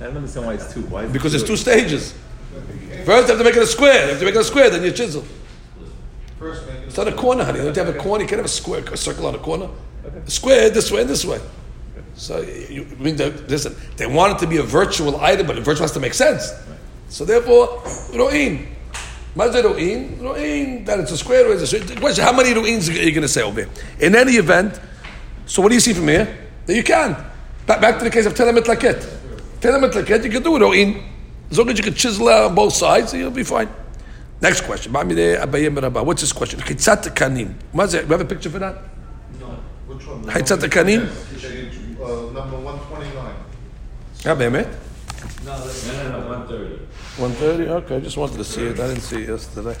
[0.00, 0.82] I don't understand why it's two.
[0.82, 1.56] Why Because there's two two?
[1.56, 2.14] stages.
[3.04, 4.04] First, you have to make it a square.
[4.04, 5.24] You have to make it a square, then you chisel.
[6.38, 7.58] First, make it It's not a corner, honey.
[7.60, 8.22] You don't have a corner.
[8.24, 9.68] You can't have a square, a circle on a corner.
[10.26, 11.40] A square this way and this way.
[12.16, 13.74] So you I mean, they- listen.
[13.96, 16.52] They want it to be a virtual item, but a virtual has to make sense.
[17.08, 17.82] So therefore,
[18.14, 18.66] ro'in.
[19.34, 20.84] Mazda ro'in, ro'in.
[20.84, 21.84] That it's a square or it's a square.
[21.84, 23.70] The question: How many ro'ins are you going to say over here?
[24.00, 24.80] In any event,
[25.50, 26.48] so what do you see from here?
[26.66, 27.16] That you can.
[27.66, 29.02] Back, back to the case of Telemet Laket.
[29.60, 30.62] Telemet Laket, you can do it.
[30.62, 31.02] Or in,
[31.50, 33.68] as long as you can chisel out on both sides, you'll be fine.
[34.40, 34.92] Next question.
[34.92, 36.60] What's this question?
[36.60, 37.56] Chitzat Kanim.
[37.90, 38.76] Do you have a picture for that?
[39.40, 39.46] No.
[39.88, 40.22] Which one?
[40.26, 41.08] Chitzat Kanim?
[42.00, 43.34] Uh, number 129.
[45.44, 46.76] No, one thirty.
[47.16, 47.66] One thirty.
[47.68, 48.78] Okay, I just wanted to see it.
[48.78, 49.76] I didn't see it yesterday.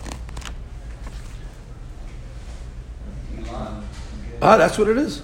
[4.42, 5.22] Ah, that's what it is.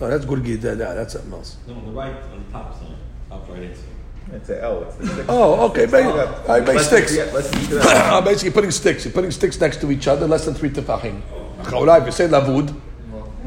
[0.00, 0.76] Oh, that's good Gida.
[0.76, 1.56] That's something else.
[1.66, 2.88] No, on the right, on the top side,
[3.30, 3.84] top right hand side.
[4.32, 4.82] It's an L.
[4.82, 5.26] It's the six.
[5.28, 5.86] Oh, okay.
[5.86, 6.04] Make,
[6.48, 7.14] I make sticks.
[7.16, 8.12] yeah, less than three to that.
[8.12, 9.04] Ah, basically, putting sticks.
[9.04, 11.20] You're putting sticks next to each other, less than three tefachim.
[11.62, 12.74] Chaura, if you say lavud,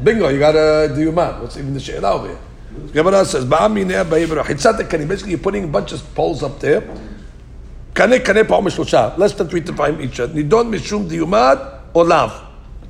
[0.02, 1.40] bingo, you got a diyuman.
[1.40, 2.38] What's even the she'ela over here?
[2.92, 6.80] Gemara says, "Ba'amineh ba'ibra hitzat kanim." Basically, you're putting a bunch of poles up there.
[7.94, 10.20] Kane kane pa'om shlosha, less than three tefachim each.
[10.20, 10.34] other.
[10.34, 12.32] You don't mishum diyumad or lav.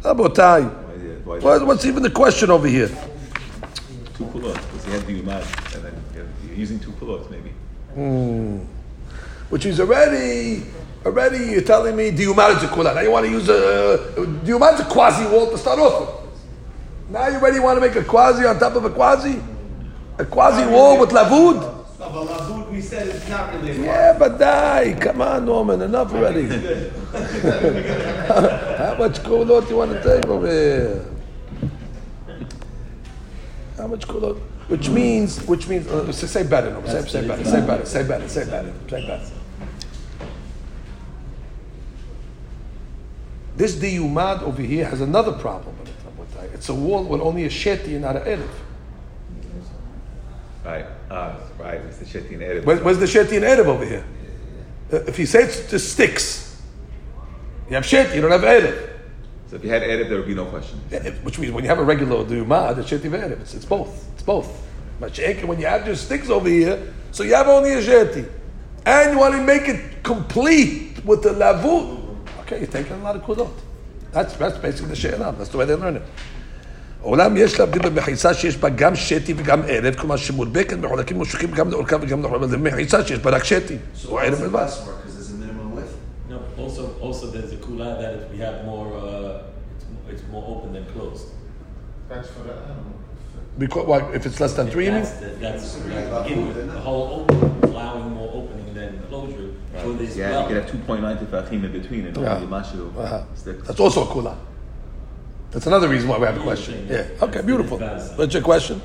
[0.03, 0.87] Rabotai.
[1.29, 2.89] Why is it- why is it What- What's even the question over here?
[4.17, 4.55] two kulot?
[4.55, 7.53] Because you have the umad, and then you have- you're using two kulot maybe.
[7.95, 8.61] Hmm.
[9.51, 10.65] Which is already,
[11.05, 12.95] already you're telling me diyumad is a kula.
[12.95, 13.99] Now you want to use a
[14.45, 16.09] diyumad is a quasi wall to start off with.
[17.11, 19.39] Now you already want to make a quasi on top of a quasi,
[20.19, 21.61] a quasi wall with lavud.
[22.01, 25.83] No, but Lavud, we said it's not really a Yeah, but die, come on, Norman,
[25.83, 26.47] enough already.
[28.79, 31.05] How much kulot do you want to take over here?
[33.79, 34.37] How much kulot?
[34.67, 38.07] Which means, which means, uh, say, say better, no, say, say better, say better, say
[38.07, 39.31] better, say better, say better.
[43.57, 45.95] This diyumad over here has another problem with it.
[46.55, 48.49] It's a wall with only a sheti and not an erev.
[50.65, 50.87] Right.
[51.11, 51.81] Ah, right.
[51.81, 52.65] It's the shetin erev.
[52.65, 54.05] Where, where's the sheti and erev over here?
[54.93, 56.61] Uh, if you say it's just sticks,
[57.69, 58.98] you have sheti, you don't have erev.
[59.50, 60.80] So if you had erev, there would be no question.
[60.92, 63.40] Yeah, it- Which means when you have a regular diyumad, it's sheti ve'erev.
[63.42, 63.92] It's, it's both.
[64.14, 64.50] It's both.
[65.00, 66.78] But she'ek, when you have your sticks over here,
[67.12, 68.26] so you have only a sheti.
[68.86, 72.00] And you want to make it complete with the lavut.
[72.42, 73.52] Okay, you're taking a lot of kudot.
[74.12, 75.34] That's, that's basically the she'elah.
[75.38, 76.04] That's the way they learn it.
[77.02, 81.70] עולם יש להבדיל במחיצה שיש בה גם שתי וגם ערב, כלומר שמודבקת בחולקים מושכים גם
[81.72, 84.38] לאורכה וגם לאורכה, אבל זה מחיצה שיש בה רק שתי, So או why ערב is
[84.38, 84.66] it בלבד.
[84.68, 85.06] less work?
[85.06, 85.96] Because there's a minimum width.
[86.30, 89.27] No, but also, also there's a kula that if we have more, uh,
[90.11, 91.27] it's, more- open than closed.
[92.09, 92.95] That's for the animal.
[93.59, 94.91] Because, why, if it's less than three, you?
[94.93, 96.73] That's, the- that's, Disagree that's about begin with.
[96.73, 99.53] the whole open, allowing more opening than closure
[99.83, 100.43] For this Yeah, well.
[100.43, 102.37] you could have two point nine tefachim in between and Yeah.
[102.37, 103.23] only mashu Uh-huh.
[103.35, 103.67] sticks.
[103.67, 104.37] That's also a kula.
[105.51, 106.87] That's another reason why we have a question.
[106.89, 107.07] Yeah.
[107.23, 107.79] Okay, beautiful.
[107.79, 108.81] What's your question?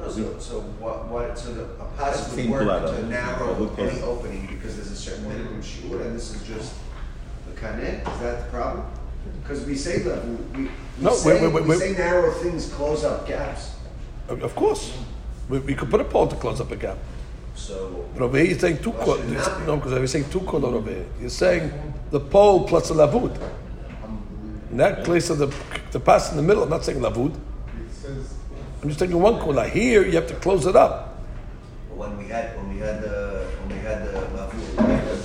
[0.00, 1.66] No, So, so what, what, so the, a
[1.98, 6.00] That's passive would work to narrow Look any opening because there's a certain minimum shiur
[6.06, 6.74] and this is just
[7.52, 8.86] the kaneh, is that the problem?
[9.42, 10.70] Because we say that, we, we
[11.00, 11.78] No, say, wait, wait, we wait.
[11.78, 13.74] say narrow things close up gaps,
[14.28, 14.96] Of of course.
[15.48, 16.96] We, we could put a pole to close up a gap.
[17.54, 18.06] so.
[18.14, 19.16] But over here you're saying two Why kol.
[19.16, 19.66] should it not be?
[19.66, 21.04] No, because you're saying two kolot over here.
[21.20, 21.70] You're saying
[22.10, 23.36] the pole plus a lavud.
[24.70, 25.48] In that place of the
[25.92, 27.34] the pass in the middle, I'm not saying lavud.
[27.34, 28.08] It
[28.82, 29.68] I'm just taking one kola.
[29.68, 31.10] Here you have to close it up.
[31.94, 34.20] When we had, when we had the, when we had uh,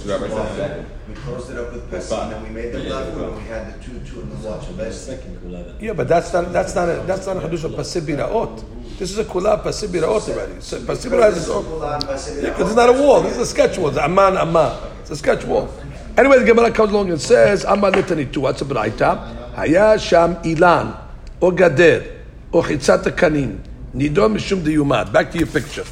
[0.05, 0.85] the lavur,
[1.31, 1.49] That's Rabbi said.
[1.49, 2.33] we closed it up with That's pesim, fine.
[2.33, 4.67] and we made the Yeah, yeah, and we had the two, two in the watch
[4.67, 5.05] The best.
[5.05, 5.75] second kula then.
[5.79, 8.63] Yeah, but that's not that's not a that's not a hadush of pasibiraot.
[8.97, 10.59] This is a kula pasibiraot already.
[10.61, 11.65] So pasibira has its own.
[11.81, 13.21] Yeah, because it's not a wall.
[13.21, 13.89] This is a sketch wall.
[13.89, 14.77] It's aman aman.
[15.01, 15.69] It's a sketch wall.
[16.17, 19.55] Anyway, the Gemara comes along and says, "Aman litani tu." What's a braita?
[19.55, 20.97] Haya sham ilan
[21.39, 22.03] or gader
[22.51, 23.59] or chitzat kanim
[23.95, 25.13] nidon mishum diyumad.
[25.13, 25.85] Back to your picture.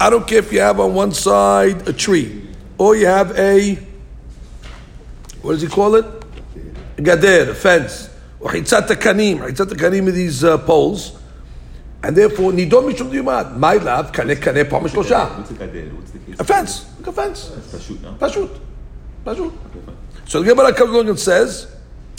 [0.00, 2.42] I don't care if you have on one side a tree
[2.76, 3.78] or you have a
[5.44, 6.06] what does he call it?
[6.96, 8.08] Gader, a fence.
[8.40, 9.38] Or chitzat kanim.
[9.38, 11.18] Chitzat kanim are these uh, poles.
[12.02, 13.56] And therefore, nidon mishum diyumad.
[13.56, 15.36] My love, kane kane pa mishlosha.
[15.36, 15.92] What's the gader?
[15.94, 16.40] What's the case?
[16.40, 17.50] A fence, like a fence.
[17.50, 18.12] Pashut, no?
[18.14, 18.58] Pashut.
[19.24, 19.52] Pashut.
[20.26, 21.70] So the Gemara comes along and says,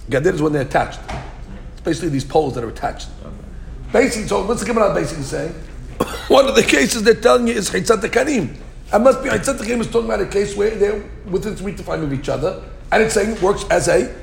[0.09, 0.99] Gadir is when they're attached.
[1.73, 3.09] It's basically these poles that are attached.
[3.91, 5.51] Basically, so what's the Gemara basically saying?
[6.27, 8.55] One of the cases they're telling you is Chitzat Karim.
[8.93, 11.83] And must be Chitzat Karim is talking about a case where they're within three to
[11.83, 14.13] five of each other, and it's saying it works as a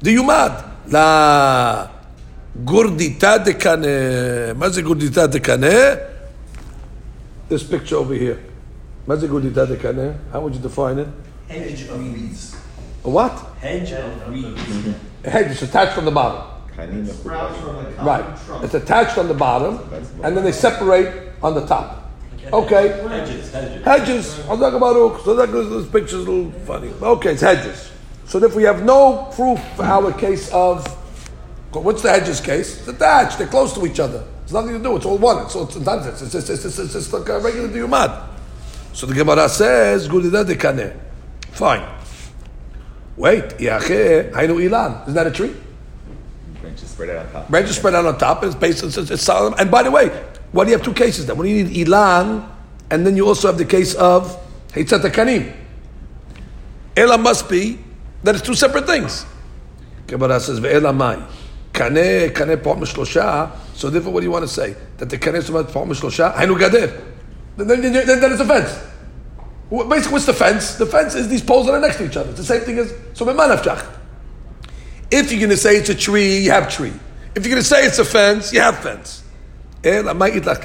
[0.00, 0.72] the Yumad.
[0.88, 1.90] La
[2.64, 4.56] Gurdita de Kane.
[4.56, 5.98] Maze Gurdita de Kane.
[7.48, 8.38] This picture over here.
[9.06, 10.18] Maze Gurdita de Kane.
[10.32, 11.08] How would you define it?
[11.48, 12.56] Hedge of weeds.
[13.04, 13.32] A what?
[13.60, 14.96] Hedge of reeds.
[15.24, 15.50] A hedge.
[15.52, 16.42] It's attached on the bottom.
[17.06, 18.38] Sprouts from the Right.
[18.62, 19.78] It's attached on the bottom,
[20.22, 22.05] and then they separate on the top.
[22.52, 22.88] Okay.
[23.08, 23.84] Hedges, hedges.
[23.84, 24.38] Hedges.
[24.46, 25.24] About oaks.
[25.24, 26.92] So that goes, this picture's a little funny.
[27.02, 27.90] Okay, it's hedges.
[28.26, 30.86] So if we have no proof for our case of,
[31.72, 32.78] what's the hedges case?
[32.78, 33.38] It's attached.
[33.38, 34.24] They're close to each other.
[34.42, 34.96] It's nothing to do.
[34.96, 35.44] It's all one.
[35.44, 36.22] It's, all, it's nonsense.
[36.22, 38.28] It's, it's, it's, it's, it's, it's like a regular diyumad.
[38.92, 40.96] So the Gemara says, Gulida de kaneh.
[41.50, 41.86] Fine.
[43.16, 43.44] Wait.
[43.58, 45.02] Yache, hainu ilan.
[45.02, 45.54] Isn't that a tree?
[46.60, 47.48] Branches spread out on top.
[47.48, 49.54] Branches spread out on top, it's based on it's, it's solid.
[49.58, 51.36] And by the way, why do you have two cases then?
[51.36, 52.48] When you need ilan,
[52.90, 54.38] and then you also have the case of
[54.68, 55.54] heitzat kanim.
[56.96, 57.78] Ela must be
[58.22, 59.26] that it's two separate things.
[60.08, 61.22] Says ve'ela mai
[61.72, 62.56] kane kane.
[63.74, 64.76] So therefore, what do you want to say?
[64.98, 66.34] That the kane about pom shlosha?
[66.34, 67.04] Hainu gader.
[67.56, 68.78] Then, then, then, then it's a fence.
[69.70, 70.76] Basically, what's the fence?
[70.76, 72.30] The fence is these poles that are next to each other.
[72.30, 73.28] It's the same thing as so.
[75.10, 76.92] If you're going to say it's a tree, you have tree.
[77.34, 79.24] If you're going to say it's a fence, you have fence.
[79.86, 80.64] כן, אלא מה ידלך